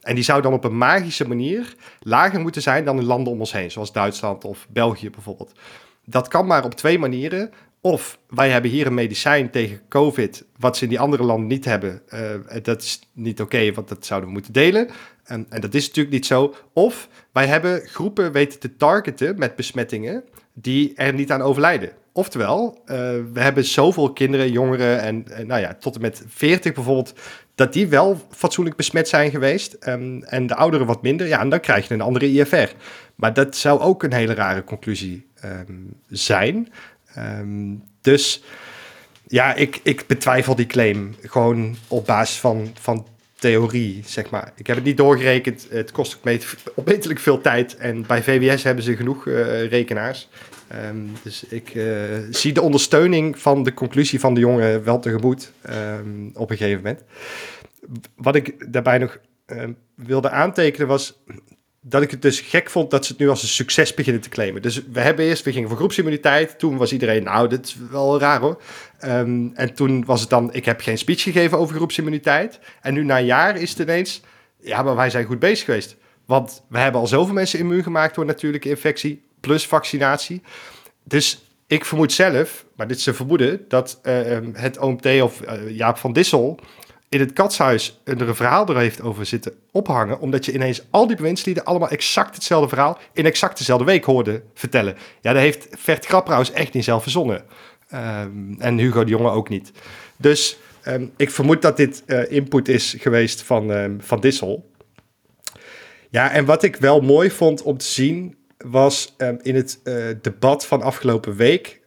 [0.00, 3.38] En die zou dan op een magische manier lager moeten zijn dan in landen om
[3.38, 5.52] ons heen, zoals Duitsland of België bijvoorbeeld.
[6.04, 7.50] Dat kan maar op twee manieren.
[7.82, 11.64] Of wij hebben hier een medicijn tegen COVID, wat ze in die andere landen niet
[11.64, 12.02] hebben.
[12.14, 14.88] Uh, dat is niet oké, want dat zouden we moeten delen.
[15.30, 16.54] En, en, dat is natuurlijk niet zo.
[16.72, 21.90] Of wij hebben groepen weten te targeten met besmettingen die er niet aan overlijden.
[22.12, 22.96] Oftewel, uh,
[23.32, 27.14] we hebben zoveel kinderen, jongeren en, nou ja, tot en met 40 bijvoorbeeld,
[27.54, 29.76] dat die wel fatsoenlijk besmet zijn geweest.
[29.88, 31.26] Um, en de ouderen wat minder.
[31.26, 32.74] Ja, en dan krijg je een andere IFR.
[33.14, 36.72] Maar dat zou ook een hele rare conclusie um, zijn.
[37.18, 38.42] Um, dus
[39.26, 43.06] ja, ik, ik betwijfel die claim gewoon op basis van, van
[43.40, 44.52] theorie, zeg maar.
[44.56, 45.66] Ik heb het niet doorgerekend.
[45.70, 46.18] Het kost
[46.74, 47.76] opmetelijk veel tijd.
[47.76, 50.28] En bij VWS hebben ze genoeg uh, rekenaars.
[50.88, 51.84] Um, dus ik uh,
[52.30, 56.82] zie de ondersteuning van de conclusie van de jongen wel tegemoet um, op een gegeven
[56.82, 57.02] moment.
[58.16, 59.62] Wat ik daarbij nog uh,
[59.94, 61.22] wilde aantekenen was
[61.80, 64.28] dat ik het dus gek vond dat ze het nu als een succes beginnen te
[64.28, 64.62] claimen.
[64.62, 66.58] Dus we hebben eerst, we gingen voor groepsimmuniteit.
[66.58, 68.62] Toen was iedereen, nou, dit is wel raar hoor.
[69.04, 72.60] Um, en toen was het dan, ik heb geen speech gegeven over groepsimmuniteit.
[72.80, 74.22] En nu na een jaar is het ineens,
[74.60, 75.96] ja, maar wij zijn goed bezig geweest.
[76.26, 80.42] Want we hebben al zoveel mensen immuun gemaakt door natuurlijke infectie, plus vaccinatie.
[81.04, 85.76] Dus ik vermoed zelf, maar dit is een vermoeden, dat uh, het OMT of uh,
[85.76, 86.60] Jaap van Dissel
[87.10, 91.16] in het katshuis een verhaal er heeft over zitten ophangen, omdat je ineens al die
[91.16, 94.96] bewindslieden allemaal exact hetzelfde verhaal in exact dezelfde week hoorde vertellen.
[95.20, 97.44] Ja, dat heeft Vert Grapperhaus echt niet zelf verzonnen.
[97.94, 99.72] Um, en Hugo de Jonge ook niet.
[100.16, 104.70] Dus um, ik vermoed dat dit uh, input is geweest van, um, van Dissel.
[106.10, 110.66] Ja, en wat ik wel mooi vond om te zien, was in het uh, debat
[110.66, 111.80] van afgelopen week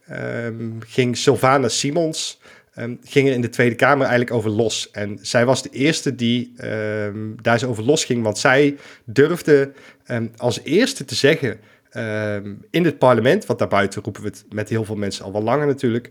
[0.80, 2.40] ging Sylvana Simons
[2.78, 4.90] um, ging er in de Tweede Kamer eigenlijk over los.
[4.90, 9.72] En zij was de eerste die um, daar zo over los ging, want zij durfde
[10.06, 11.60] um, als eerste te zeggen
[12.70, 15.66] in het parlement, want daarbuiten roepen we het met heel veel mensen al wel langer
[15.66, 16.10] natuurlijk.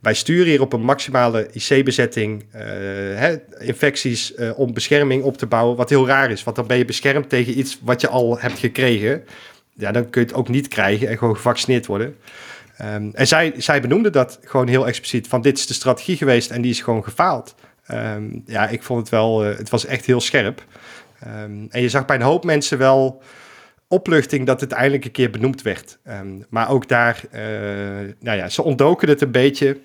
[0.00, 5.76] wij sturen hier op een maximale IC-bezetting uh, infecties uh, om bescherming op te bouwen,
[5.76, 8.58] wat heel raar is, want dan ben je beschermd tegen iets wat je al hebt
[8.58, 9.24] gekregen.
[9.72, 12.16] Ja, dan kun je het ook niet krijgen en gewoon gevaccineerd worden.
[12.84, 16.50] Um, en zij, zij benoemde dat gewoon heel expliciet, van dit is de strategie geweest
[16.50, 17.54] en die is gewoon gefaald.
[17.92, 20.64] Um, ja, ik vond het wel, uh, het was echt heel scherp.
[21.26, 23.22] Um, en je zag bij een hoop mensen wel
[23.88, 25.98] opluchting dat het eindelijk een keer benoemd werd.
[26.48, 27.40] maar ook daar, uh,
[28.20, 29.80] nou ja, ze ontdoken het een beetje,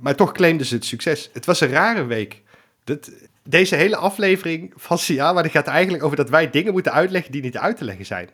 [0.00, 1.30] maar toch claimden ze het succes.
[1.32, 2.42] Het was een rare week.
[3.44, 7.32] Deze hele aflevering van Sia, maar die gaat eigenlijk over dat wij dingen moeten uitleggen
[7.32, 8.28] die niet uit te leggen zijn.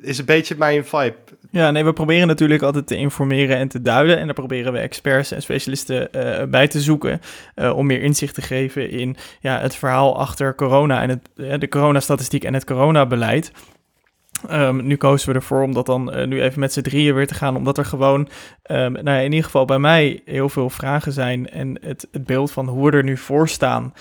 [0.00, 1.14] Is een beetje mijn vibe.
[1.50, 4.18] Ja, nee, we proberen natuurlijk altijd te informeren en te duiden.
[4.18, 7.20] En daar proberen we experts en specialisten uh, bij te zoeken.
[7.56, 11.54] Uh, om meer inzicht te geven in ja, het verhaal achter corona en het, uh,
[11.58, 13.52] de coronastatistiek en het coronabeleid.
[14.50, 17.34] Um, nu kozen we ervoor om dat dan nu even met z'n drieën weer te
[17.34, 18.28] gaan, omdat er gewoon,
[18.70, 22.24] um, nou ja, in ieder geval bij mij heel veel vragen zijn en het, het
[22.24, 23.94] beeld van hoe we er nu voor staan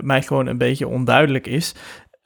[0.00, 1.74] mij gewoon een beetje onduidelijk is.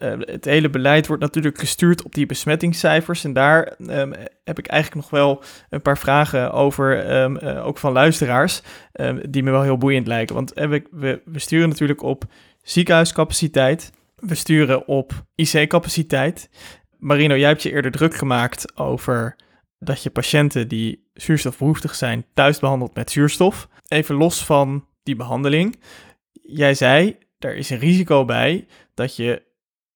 [0.02, 3.24] Uh, het hele beleid wordt natuurlijk gestuurd op die besmettingscijfers.
[3.24, 7.78] En daar um, heb ik eigenlijk nog wel een paar vragen over, um, uh, ook
[7.78, 10.34] van luisteraars, um, die me wel heel boeiend lijken.
[10.34, 12.24] Want we, we, we, sturen natuurlijk op
[12.62, 16.50] ziekenhuiscapaciteit, we sturen op IC-capaciteit.
[16.98, 19.36] Marino, jij hebt je eerder druk gemaakt over
[19.78, 23.68] dat je patiënten die zuurstofbehoeftig zijn thuis behandelt met zuurstof.
[23.88, 25.80] Even los van die behandeling.
[26.32, 29.42] Jij zei, er is een risico bij dat je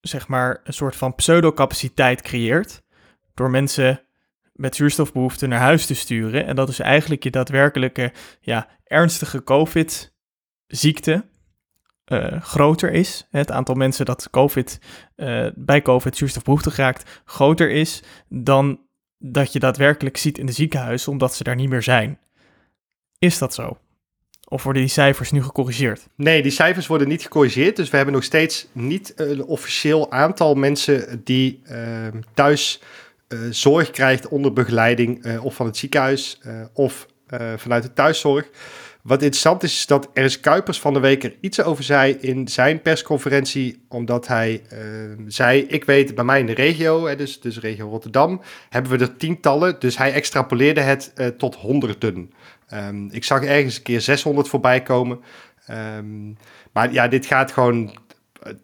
[0.09, 2.83] zeg maar een soort van pseudocapaciteit creëert
[3.35, 4.03] door mensen
[4.53, 6.47] met zuurstofbehoefte naar huis te sturen.
[6.47, 11.25] En dat is eigenlijk je daadwerkelijke ja, ernstige COVID-ziekte
[12.07, 13.27] uh, groter is.
[13.31, 14.79] Het aantal mensen dat COVID,
[15.17, 18.81] uh, bij COVID zuurstofbehoeftig raakt groter is dan
[19.19, 22.19] dat je daadwerkelijk ziet in de ziekenhuizen omdat ze daar niet meer zijn.
[23.19, 23.79] Is dat zo?
[24.49, 26.07] Of worden die cijfers nu gecorrigeerd?
[26.15, 27.77] Nee, die cijfers worden niet gecorrigeerd.
[27.77, 31.79] Dus we hebben nog steeds niet een officieel aantal mensen die uh,
[32.35, 32.81] thuis
[33.29, 37.07] uh, zorg krijgt onder begeleiding uh, of van het ziekenhuis eh, of
[37.57, 38.51] vanuit de thuiszorg.
[39.03, 42.49] Wat interessant is, is dat Ernst Kuipers van de week er iets over zei in
[42.49, 44.63] zijn persconferentie, omdat hij
[45.27, 48.99] zei, ik weet bij mij in de regio, hè, dus, dus regio Rotterdam, hebben we
[48.99, 52.33] er tientallen, dus hij extrapoleerde het tot honderden.
[52.73, 55.21] Um, ik zag ergens een keer 600 voorbij komen.
[55.71, 56.37] Um,
[56.73, 57.97] maar ja, dit gaat gewoon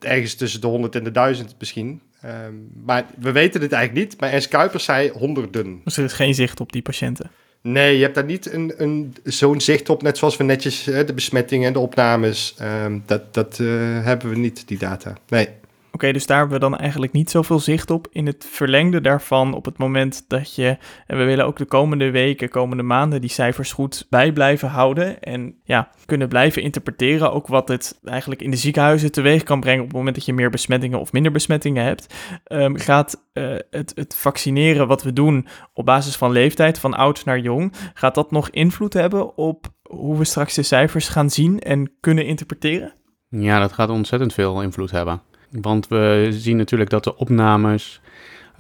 [0.00, 2.00] ergens tussen de 100 en de 1000 misschien.
[2.20, 4.20] Ehm, maar we weten het eigenlijk niet.
[4.20, 5.80] Maar Ernst Kuipers zei honderden.
[5.84, 7.30] Dus er is geen zicht op die patiënten?
[7.62, 11.12] Nee, je hebt daar niet een, een, zo'n zicht op, net zoals we netjes de
[11.14, 12.54] besmettingen en de opnames.
[12.58, 13.56] Ehm, dat dat
[14.02, 15.16] hebben we niet, die data.
[15.28, 15.48] Nee.
[15.92, 18.08] Oké, dus daar hebben we dan eigenlijk niet zoveel zicht op.
[18.10, 20.76] In het verlengde daarvan, op het moment dat je,
[21.06, 25.20] en we willen ook de komende weken, komende maanden, die cijfers goed bij blijven houden.
[25.20, 27.32] En ja, kunnen blijven interpreteren.
[27.32, 30.32] Ook wat het eigenlijk in de ziekenhuizen teweeg kan brengen op het moment dat je
[30.32, 32.14] meer besmettingen of minder besmettingen hebt.
[32.48, 37.24] Um, gaat uh, het, het vaccineren wat we doen op basis van leeftijd, van oud
[37.24, 41.58] naar jong, gaat dat nog invloed hebben op hoe we straks de cijfers gaan zien
[41.58, 42.94] en kunnen interpreteren?
[43.28, 45.22] Ja, dat gaat ontzettend veel invloed hebben.
[45.50, 48.00] Want we zien natuurlijk dat de opnames,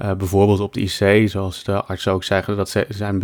[0.02, 3.22] uh, bijvoorbeeld op de IC, zoals de artsen ook zeggen, dat ze zijn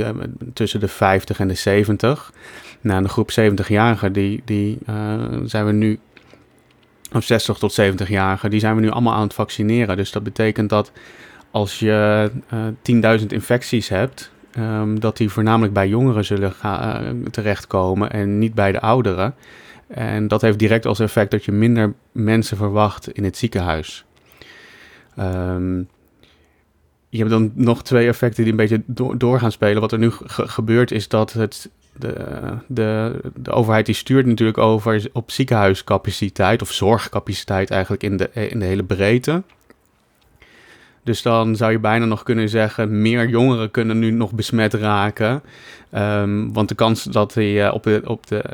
[0.53, 2.33] tussen de 50 en de 70.
[2.81, 5.99] Nou, de groep 70-jarigen, die, die uh, zijn we nu,
[7.13, 9.97] of 60 tot 70-jarigen, die zijn we nu allemaal aan het vaccineren.
[9.97, 10.93] Dus dat betekent dat
[11.51, 16.53] als je uh, eh, 10.000 infecties hebt, um, dat die voornamelijk bij jongeren zullen
[17.31, 19.35] terechtkomen en niet bij de ouderen.
[19.87, 24.05] En dat heeft direct als effect dat je minder mensen verwacht in het ziekenhuis.
[25.19, 25.89] Um,
[27.09, 28.83] je hebt dan nog twee effecten die een beetje
[29.17, 29.81] door, gaan spelen.
[29.81, 32.15] Wat er nu gebeurt is dat het, de,
[32.67, 38.59] de, de overheid die stuurt natuurlijk over op ziekenhuiscapaciteit of zorgcapaciteit eigenlijk in de, in
[38.59, 39.43] de hele breedte.
[41.03, 45.43] Dus dan zou je bijna nog kunnen zeggen, meer jongeren kunnen nu nog besmet raken.
[45.95, 48.45] Um, want de kans dat die uh, op, op de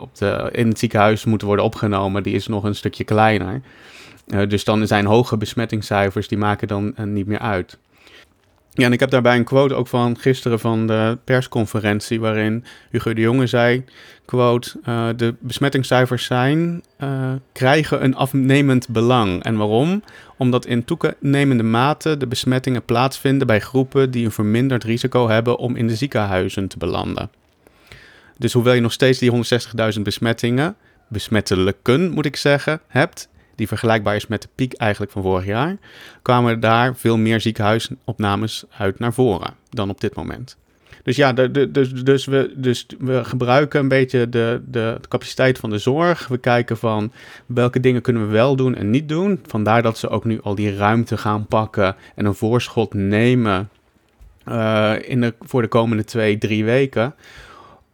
[0.00, 3.60] op de, in het ziekenhuis moeten worden opgenomen, die is nog een stukje kleiner.
[4.26, 7.78] Uh, dus dan zijn hoge besmettingscijfers, die maken dan uh, niet meer uit.
[8.70, 13.12] Ja, en ik heb daarbij een quote ook van gisteren van de persconferentie, waarin Hugo
[13.12, 13.84] de Jonge zei,
[14.24, 16.82] quote, uh, de besmettingscijfers zijn,
[17.52, 19.42] krijgen een afnemend belang.
[19.42, 20.02] En waarom?
[20.36, 25.76] Omdat in toenemende mate de besmettingen plaatsvinden bij groepen die een verminderd risico hebben om
[25.76, 27.30] in de ziekenhuizen te belanden.
[28.38, 29.32] Dus hoewel je nog steeds die
[29.96, 30.76] 160.000 besmettingen,
[31.08, 35.76] besmettelijken moet ik zeggen, hebt, die vergelijkbaar is met de piek eigenlijk van vorig jaar,
[36.22, 40.56] kwamen daar veel meer ziekenhuisopnames uit naar voren dan op dit moment.
[41.02, 45.78] Dus ja, dus, dus, we, dus we gebruiken een beetje de, de, capaciteit van de
[45.78, 46.28] zorg.
[46.28, 47.12] We kijken van
[47.46, 49.40] welke dingen kunnen we wel doen en niet doen.
[49.46, 53.68] Vandaar dat ze ook nu al die ruimte gaan pakken en een voorschot nemen
[54.48, 57.14] uh, in voor de komende twee, drie weken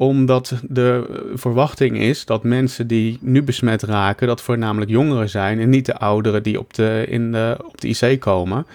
[0.01, 5.68] omdat de verwachting is dat mensen die nu besmet raken, dat voornamelijk jongeren zijn en
[5.68, 8.66] niet de ouderen die op de, in de, op de IC komen.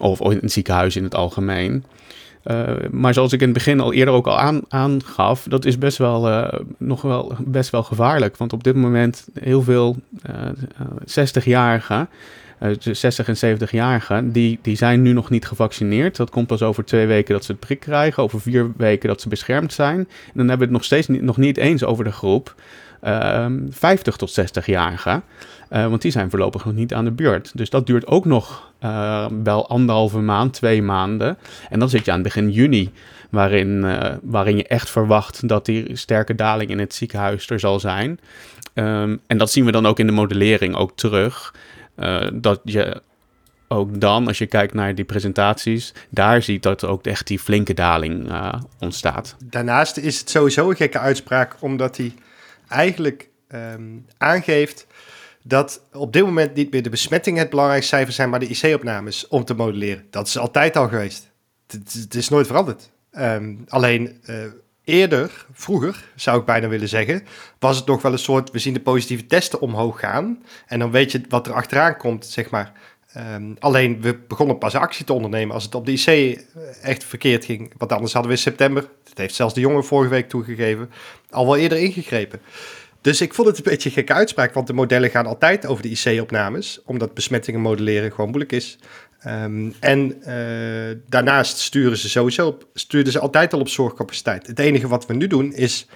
[0.00, 1.84] Of in het ziekenhuis in het algemeen.
[2.44, 5.78] Uh, maar zoals ik in het begin al eerder ook al aan, aangaf, dat is
[5.78, 8.36] best wel, uh, nog wel, best wel gevaarlijk.
[8.36, 9.96] Want op dit moment heel veel
[10.30, 10.46] uh,
[11.00, 12.08] 60-jarigen
[12.80, 16.16] 60 en 70-jarigen, die, die zijn nu nog niet gevaccineerd.
[16.16, 19.20] Dat komt pas over twee weken dat ze het prik krijgen, over vier weken dat
[19.20, 19.98] ze beschermd zijn.
[19.98, 22.54] En dan hebben we het nog steeds niet, nog niet eens over de groep
[23.04, 25.22] uh, 50 tot 60-jarigen.
[25.72, 27.50] Uh, want die zijn voorlopig nog niet aan de beurt.
[27.54, 31.38] Dus dat duurt ook nog uh, wel anderhalve maand, twee maanden.
[31.68, 32.90] En dan zit je aan begin juni,
[33.30, 37.80] waarin, uh, waarin je echt verwacht dat die sterke daling in het ziekenhuis er zal
[37.80, 38.20] zijn.
[38.74, 41.54] Um, en dat zien we dan ook in de modellering ook terug.
[42.00, 43.02] Uh, dat je
[43.68, 47.74] ook dan, als je kijkt naar die presentaties, daar ziet dat ook echt die flinke
[47.74, 49.36] daling uh, ontstaat.
[49.44, 52.14] Daarnaast is het sowieso een gekke uitspraak, omdat hij
[52.68, 54.86] eigenlijk um, aangeeft
[55.42, 59.28] dat op dit moment niet meer de besmettingen het belangrijkste cijfer zijn, maar de IC-opnames
[59.28, 60.06] om te modelleren.
[60.10, 61.30] Dat is altijd al geweest.
[61.66, 62.90] Het, is nooit veranderd.
[63.18, 64.36] Um, alleen uh,
[64.84, 67.22] eerder, vroeger zou ik bijna willen zeggen,
[67.58, 70.90] was het nog wel een soort, we zien de positieve testen omhoog gaan en dan
[70.90, 72.72] weet je wat er achteraan komt, zeg maar.
[73.16, 76.36] Um, alleen we begonnen pas actie te ondernemen als het op de IC eh,
[76.82, 77.72] echt verkeerd ging.
[77.76, 80.90] Want anders hadden we in september, dat heeft zelfs de jongen vorige week toegegeven,
[81.30, 82.40] al wel eerder ingegrepen.
[83.00, 85.82] Dus ik vond het een beetje een gekke uitspraak, want de modellen gaan altijd over
[85.82, 88.78] de IC-opnames, omdat besmettingen modelleren gewoon moeilijk is.
[89.26, 94.46] Um, en uh, daarnaast sturen ze sowieso op, stuurden ze altijd al op zorgcapaciteit.
[94.46, 95.86] Het enige wat we nu doen is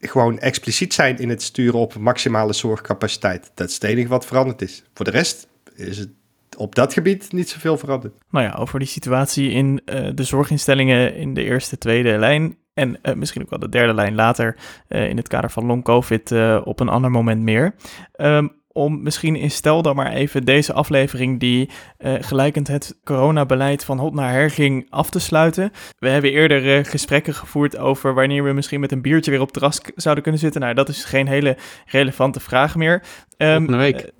[0.00, 3.50] gewoon expliciet zijn in het sturen op maximale zorgcapaciteit.
[3.54, 4.82] Dat is het enige wat veranderd is.
[4.94, 6.08] Voor de rest is het
[6.56, 8.14] op dat gebied niet zoveel veranderd.
[8.30, 12.98] Nou ja, over die situatie in uh, de zorginstellingen in de eerste, tweede lijn en
[13.02, 14.56] uh, misschien ook wel de derde lijn later
[14.88, 16.32] in het kader van long COVID
[16.64, 17.74] op een ander moment meer.
[18.16, 21.68] Um, om misschien in stel dan maar even deze aflevering die
[21.98, 25.72] uh, gelijkend het coronabeleid van hot naar her ging af te sluiten.
[25.98, 29.52] We hebben eerder uh, gesprekken gevoerd over wanneer we misschien met een biertje weer op
[29.52, 30.60] terras zouden kunnen zitten.
[30.60, 31.56] Nou, dat is geen hele
[31.86, 33.02] relevante vraag meer.
[33.36, 34.10] Um, een week.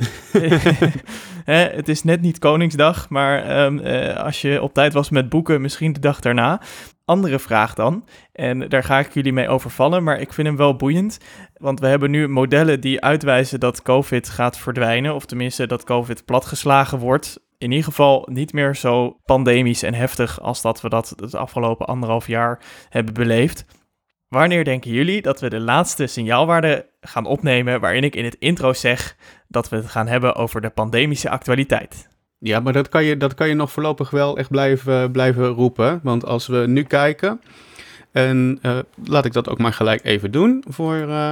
[1.78, 3.78] het is net niet Koningsdag, maar um,
[4.16, 6.60] als je op tijd was met boeken, misschien de dag daarna
[7.08, 8.04] andere vraag dan.
[8.32, 11.18] En daar ga ik jullie mee overvallen, maar ik vind hem wel boeiend.
[11.56, 15.14] Want we hebben nu modellen die uitwijzen dat COVID gaat verdwijnen.
[15.14, 17.40] Of tenminste dat COVID platgeslagen wordt.
[17.58, 21.86] In ieder geval niet meer zo pandemisch en heftig als dat we dat het afgelopen
[21.86, 23.64] anderhalf jaar hebben beleefd.
[24.28, 28.72] Wanneer denken jullie dat we de laatste signaalwaarde gaan opnemen waarin ik in het intro
[28.72, 29.16] zeg
[29.48, 32.07] dat we het gaan hebben over de pandemische actualiteit?
[32.38, 36.00] Ja, maar dat kan je, dat kan je nog voorlopig wel echt blijven, blijven roepen.
[36.02, 37.40] Want als we nu kijken,
[38.12, 41.30] en uh, laat ik dat ook maar gelijk even doen voor, uh,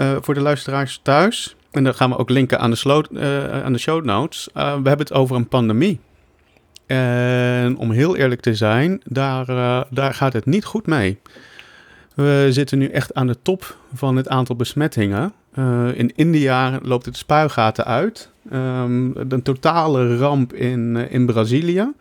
[0.00, 1.56] uh, voor de luisteraars thuis.
[1.70, 4.48] En dan gaan we ook linken aan de, aan de show notes.
[4.52, 6.00] we hebben het over een pandemie.
[6.86, 9.46] En om heel eerlijk te zijn, daar,
[9.90, 11.18] daar gaat het niet goed mee.
[12.20, 15.32] We zitten nu echt aan de top van het aantal besmettingen.
[15.94, 18.30] in India loopt het spuigaten uit.
[18.52, 21.92] Um, een totale ramp in, uh, in Brazilië.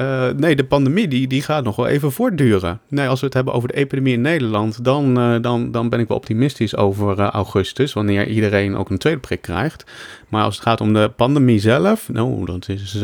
[0.00, 2.80] Uh, nee, de pandemie die, die gaat nog wel even voortduren.
[2.88, 6.08] Nee, als we het hebben over de epidemie in Nederland, dan, dan, dan ben ik
[6.08, 9.84] wel optimistisch over augustus, wanneer iedereen ook een tweede prik krijgt.
[10.28, 12.98] Maar als het gaat om de pandemie zelf, nou, dat is,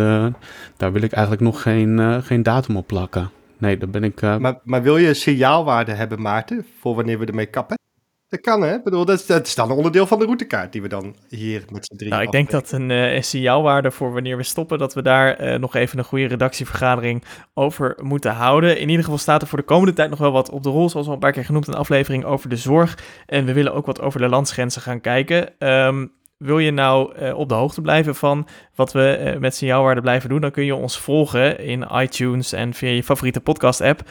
[0.76, 3.30] daar wil ik eigenlijk nog geen, geen datum op plakken.
[3.59, 4.21] Nee, daar ben ik.
[4.21, 7.77] Maar, maar wil je signaalwaarde hebben, Maarten, voor wanneer we ermee kappen?
[8.29, 8.75] Dat kan, hè?
[8.75, 11.65] Ik bedoel, dat, dat is dan een onderdeel van de routekaart die we dan hier
[11.73, 12.11] met z'n drie.
[12.11, 15.59] Nou, ik denk dat een uh, signaalwaarde voor wanneer we stoppen, dat we daar uh,
[15.59, 18.79] nog even een goede redactievergadering over moeten houden.
[18.79, 20.89] In ieder geval staat er voor de komende tijd nog wel wat op de rol,
[20.89, 22.99] zoals al een paar keer genoemd, een aflevering over de zorg.
[23.27, 25.69] En we willen ook wat over de landsgrenzen gaan kijken.
[25.69, 30.01] Um, wil je nou uh, op de hoogte blijven van wat we uh, met signaalwaarde
[30.01, 34.03] blijven doen, dan kun je ons volgen in iTunes en via je favoriete podcast-app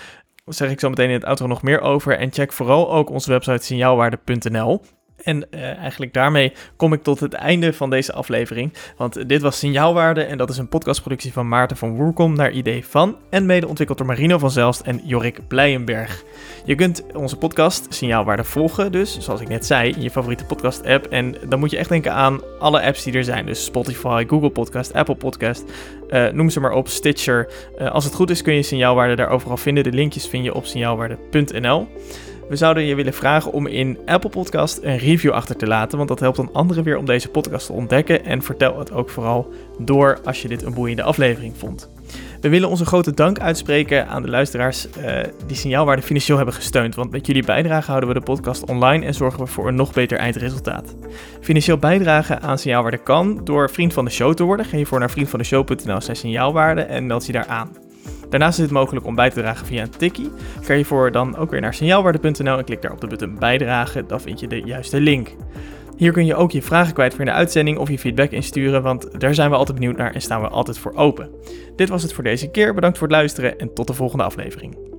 [0.47, 2.17] zeg ik zo meteen in het outro nog meer over.
[2.17, 4.81] En check vooral ook onze website signaalwaarde.nl.
[5.23, 8.73] En uh, eigenlijk daarmee kom ik tot het einde van deze aflevering.
[8.97, 12.85] Want dit was Signaalwaarde en dat is een podcastproductie van Maarten van Woerkom naar idee
[12.85, 16.23] van en mede ontwikkeld door Marino van Zelst en Jorik Blijenberg.
[16.65, 20.85] Je kunt onze podcast Signaalwaarde volgen, dus zoals ik net zei, in je favoriete podcast
[20.85, 21.05] app.
[21.05, 23.45] En dan moet je echt denken aan alle apps die er zijn.
[23.45, 25.63] Dus Spotify, Google Podcast, Apple Podcast,
[26.09, 27.47] uh, noem ze maar op, Stitcher.
[27.79, 29.83] Uh, als het goed is kun je Signaalwaarde daar overal vinden.
[29.83, 31.87] De linkjes vind je op signaalwaarde.nl.
[32.49, 36.09] We zouden je willen vragen om in Apple Podcast een review achter te laten, want
[36.09, 38.25] dat helpt dan anderen weer om deze podcast te ontdekken.
[38.25, 41.89] En vertel het ook vooral door als je dit een boeiende aflevering vond.
[42.41, 46.95] We willen onze grote dank uitspreken aan de luisteraars uh, die signaalwaarde financieel hebben gesteund.
[46.95, 49.93] Want met jullie bijdrage houden we de podcast online en zorgen we voor een nog
[49.93, 50.95] beter eindresultaat.
[51.41, 54.65] Financieel bijdragen aan signaalwaarde kan door vriend van de show te worden.
[54.65, 57.86] Ga voor naar vriendvandeshow.nl signaalwaarde en meld je daar aan.
[58.29, 60.31] Daarnaast is het mogelijk om bij te dragen via een tikkie.
[60.61, 64.07] Ga je voor dan ook weer naar signaalwaarde.nl en klik daar op de button bijdragen.
[64.07, 65.35] Dan vind je de juiste link.
[65.97, 68.83] Hier kun je ook je vragen kwijt voor in de uitzending of je feedback insturen,
[68.83, 71.29] want daar zijn we altijd benieuwd naar en staan we altijd voor open.
[71.75, 72.73] Dit was het voor deze keer.
[72.73, 74.96] Bedankt voor het luisteren en tot de volgende aflevering.